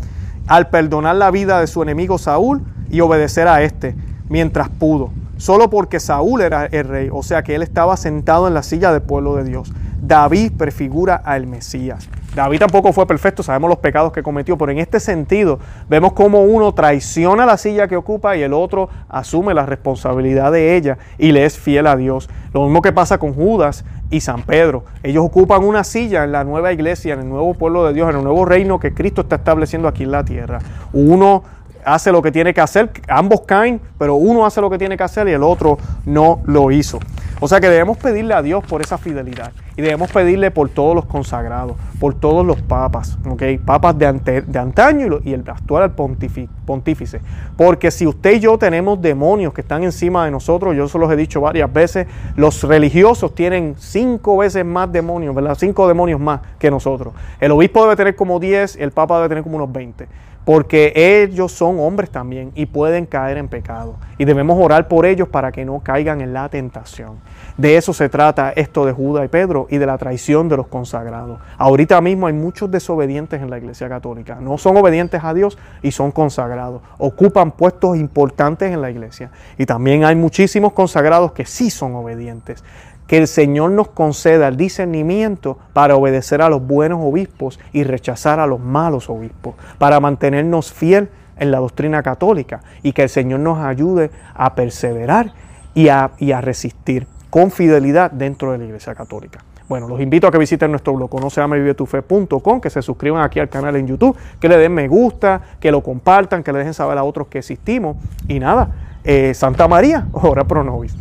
al 0.47 0.69
perdonar 0.69 1.17
la 1.17 1.31
vida 1.31 1.59
de 1.59 1.67
su 1.67 1.83
enemigo 1.83 2.19
Saúl 2.19 2.63
y 2.91 3.01
obedecer 3.01 3.49
a 3.49 3.63
éste 3.63 3.97
mientras 4.29 4.69
pudo, 4.69 5.11
solo 5.37 5.71
porque 5.71 6.01
Saúl 6.01 6.41
era 6.41 6.67
el 6.67 6.85
rey, 6.87 7.09
o 7.13 7.23
sea 7.23 7.43
que 7.43 7.55
él 7.55 7.63
estaba 7.63 7.97
sentado 7.97 8.47
en 8.47 8.55
la 8.55 8.63
silla 8.63 8.93
del 8.93 9.03
pueblo 9.03 9.37
de 9.37 9.45
Dios. 9.45 9.73
David 10.01 10.53
prefigura 10.57 11.17
al 11.17 11.47
Mesías. 11.47 12.09
David 12.35 12.59
tampoco 12.59 12.93
fue 12.93 13.07
perfecto, 13.07 13.45
sabemos 13.45 13.69
los 13.69 13.79
pecados 13.79 14.13
que 14.13 14.25
cometió, 14.25 14.59
pero 14.59 14.73
en 14.73 14.79
este 14.79 14.99
sentido 14.99 15.61
vemos 15.89 16.15
cómo 16.15 16.43
uno 16.43 16.75
traiciona 16.75 17.47
la 17.47 17.57
silla 17.57 17.87
que 17.87 17.97
ocupa 17.97 18.37
y 18.37 18.43
el 18.43 18.53
otro 18.53 18.89
asume 19.09 19.55
la 19.55 19.67
responsabilidad 19.67 20.51
de 20.51 20.77
ella 20.77 20.99
y 21.17 21.31
le 21.31 21.45
es 21.45 21.57
fiel 21.57 21.87
a 21.87 21.95
Dios. 21.95 22.29
Lo 22.53 22.65
mismo 22.65 22.83
que 22.83 22.93
pasa 22.93 23.19
con 23.19 23.35
Judas 23.35 23.85
y 24.11 24.21
San 24.21 24.43
Pedro. 24.43 24.85
Ellos 25.05 25.25
ocupan 25.25 25.63
una 25.63 25.85
silla 25.85 26.25
en 26.25 26.33
la 26.33 26.43
nueva 26.43 26.73
iglesia, 26.73 27.15
en 27.15 27.21
el 27.21 27.29
nuevo 27.29 27.55
pueblo 27.55 27.87
de 27.87 27.95
Dios, 27.95 28.11
en 28.11 28.17
el 28.17 28.25
nuevo 28.25 28.45
reino 28.45 28.81
que 28.81 28.93
Cristo 28.93 29.21
está 29.21 29.37
estableciendo 29.37 29.87
aquí 29.87 30.03
en 30.03 30.11
la 30.11 30.25
tierra. 30.25 30.59
Uno 30.93 31.45
hace 31.85 32.11
lo 32.11 32.21
que 32.21 32.33
tiene 32.33 32.53
que 32.53 32.61
hacer, 32.61 32.91
ambos 33.09 33.43
caen, 33.43 33.81
pero 33.97 34.17
uno 34.17 34.45
hace 34.45 34.61
lo 34.61 34.71
que 34.71 34.79
tiene 34.79 34.97
que 34.97 35.05
hacer 35.05 35.29
y 35.29 35.33
el 35.33 35.43
otro 35.43 35.79
no 36.05 36.41
lo 36.47 36.73
hizo. 36.73 36.99
O 37.41 37.49
sea 37.49 37.61
que 37.61 37.69
debemos 37.69 37.99
pedirle 37.99 38.35
a 38.35 38.43
Dios 38.43 38.65
por 38.65 38.81
esa 38.81 38.97
fidelidad 38.97 39.53
y 39.77 39.83
debemos 39.83 40.11
pedirle 40.11 40.51
por 40.51 40.69
todos 40.69 40.95
los 40.95 41.05
consagrados, 41.05 41.77
por 41.99 42.15
todos 42.15 42.47
los 42.47 42.63
papas, 42.63 43.19
¿ok? 43.29 43.43
Papas 43.65 43.99
de, 43.99 44.43
de 44.47 44.59
antaño 44.59 45.19
y, 45.25 45.33
el 45.33 45.45
actual 45.49 45.93
pontífice. 45.93 47.21
Porque 47.57 47.91
si 47.91 48.07
usted 48.07 48.35
y 48.35 48.41
yo 48.41 48.57
tenemos 48.57 49.03
demonios 49.03 49.53
que 49.53 49.63
están 49.63 49.83
encima 49.83 50.25
de 50.25 50.31
nosotros, 50.31 50.77
yo 50.77 50.87
se 50.89 50.99
los 50.99 51.11
he 51.11 51.17
dicho 51.17 51.41
varias 51.41 51.73
veces, 51.73 52.07
los 52.37 52.63
religiosos 52.63 53.35
tienen 53.35 53.75
cinco 53.79 54.37
veces 54.37 54.65
más 54.65 54.93
demonios, 54.93 55.35
¿verdad? 55.35 55.57
Cinco 55.59 55.89
demonios 55.89 56.21
más 56.21 56.41
que 56.59 56.71
nosotros. 56.71 57.15
El 57.41 57.51
obispo 57.51 57.83
debe 57.83 57.97
tener 57.97 58.15
como 58.15 58.39
10, 58.39 58.77
el 58.77 58.93
papa 58.93 59.17
debe 59.17 59.29
tener 59.29 59.43
como 59.43 59.57
unos 59.57 59.73
20 59.73 60.07
porque 60.45 60.93
ellos 60.95 61.53
son 61.53 61.81
hombres 61.81 62.11
también 62.11 62.53
y 62.55 62.67
pueden 62.67 63.07
caer 63.07 63.39
en 63.39 63.49
pecado. 63.49 63.97
Y 64.19 64.25
debemos 64.25 64.59
orar 64.61 64.89
por 64.89 65.07
ellos 65.07 65.29
para 65.29 65.51
que 65.51 65.65
no 65.65 65.81
caigan 65.81 66.21
en 66.21 66.33
la 66.33 66.49
tentación. 66.49 67.19
De 67.57 67.77
eso 67.77 67.93
se 67.93 68.09
trata 68.09 68.53
esto 68.55 68.85
de 68.85 68.93
Judas 68.93 69.25
y 69.25 69.29
Pedro 69.29 69.67
y 69.71 69.79
de 69.79 69.87
la 69.87 69.97
traición 69.97 70.49
de 70.49 70.57
los 70.57 70.67
consagrados. 70.67 71.39
Ahorita 71.57 72.01
mismo 72.01 72.27
hay 72.27 72.33
muchos 72.33 72.71
desobedientes 72.71 73.41
en 73.41 73.49
la 73.49 73.59
Iglesia 73.59 73.89
Católica. 73.89 74.39
No 74.41 74.59
son 74.59 74.77
obedientes 74.77 75.23
a 75.23 75.33
Dios 75.33 75.57
y 75.83 75.93
son 75.93 76.11
consagrados. 76.11 76.83
Ocupan 76.99 77.53
puestos 77.53 77.97
importantes 77.97 78.73
en 78.73 78.83
la 78.83 78.91
Iglesia. 78.91 79.31
Y 79.57 79.67
también 79.67 80.05
hay 80.05 80.17
muchísimos 80.17 80.73
consagrados 80.73 81.33
que 81.33 81.47
sí 81.47 81.71
son 81.71 81.95
obedientes 81.95 82.63
que 83.07 83.19
el 83.19 83.29
Señor 83.29 83.71
nos 83.71 83.89
conceda 83.89 84.49
el 84.49 84.57
discernimiento 84.57 85.59
para 85.73 85.97
obedecer 85.97 86.43
a 86.43 86.49
los 86.49 86.67
buenos 86.67 87.01
obispos 87.03 87.61
y 87.73 87.85
rechazar 87.85 88.41
a 88.41 88.47
los 88.47 88.61
malos 88.61 89.11
obispos, 89.11 89.55
para 89.79 90.01
mantenernos 90.01 90.73
fiel 90.73 91.09
en 91.39 91.51
la 91.51 91.59
doctrina 91.59 92.03
católica 92.03 92.61
y 92.83 92.93
que 92.93 93.03
el 93.03 93.09
Señor 93.09 93.41
nos 93.41 93.59
ayude 93.59 94.11
a 94.35 94.55
perseverar 94.55 95.33
y 95.75 95.89
a, 95.89 96.11
resistir 96.41 97.07
con 97.31 97.51
fidelidad 97.51 98.11
dentro 98.11 98.53
de 98.53 98.59
la 98.59 98.65
Iglesia 98.65 98.95
Católica. 98.95 99.41
Bueno, 99.69 99.89
los 99.89 100.01
invito 100.01 100.27
a 100.27 100.31
que 100.31 100.39
visiten 100.39 100.71
nuestro 100.71 100.93
blog 100.93 101.11
conoceamevivetufe.com, 101.11 102.61
que 102.61 102.71
se 102.71 102.83
suscriban 102.83 103.23
aquí 103.25 103.41
al 103.41 103.49
canal 103.49 103.75
en 103.77 103.87
YouTube, 103.87 104.17
que 104.39 104.49
le 104.49 104.59
den 104.59 104.73
me 104.73 104.87
gusta, 104.87 105.41
que 105.59 105.73
lo 105.73 105.83
compartan, 105.83 106.43
que 106.43 106.53
le 106.53 106.59
dejen 106.59 106.75
saber 106.75 106.99
a 106.99 107.03
otros 107.03 107.29
que 107.29 107.39
existimos. 107.39 107.97
Y 108.29 108.39
nada, 108.39 108.71
eh, 109.03 109.33
Santa 109.35 109.67
María, 109.67 110.07
ora 110.13 110.45
pro 110.45 110.63
nobis. 110.63 110.95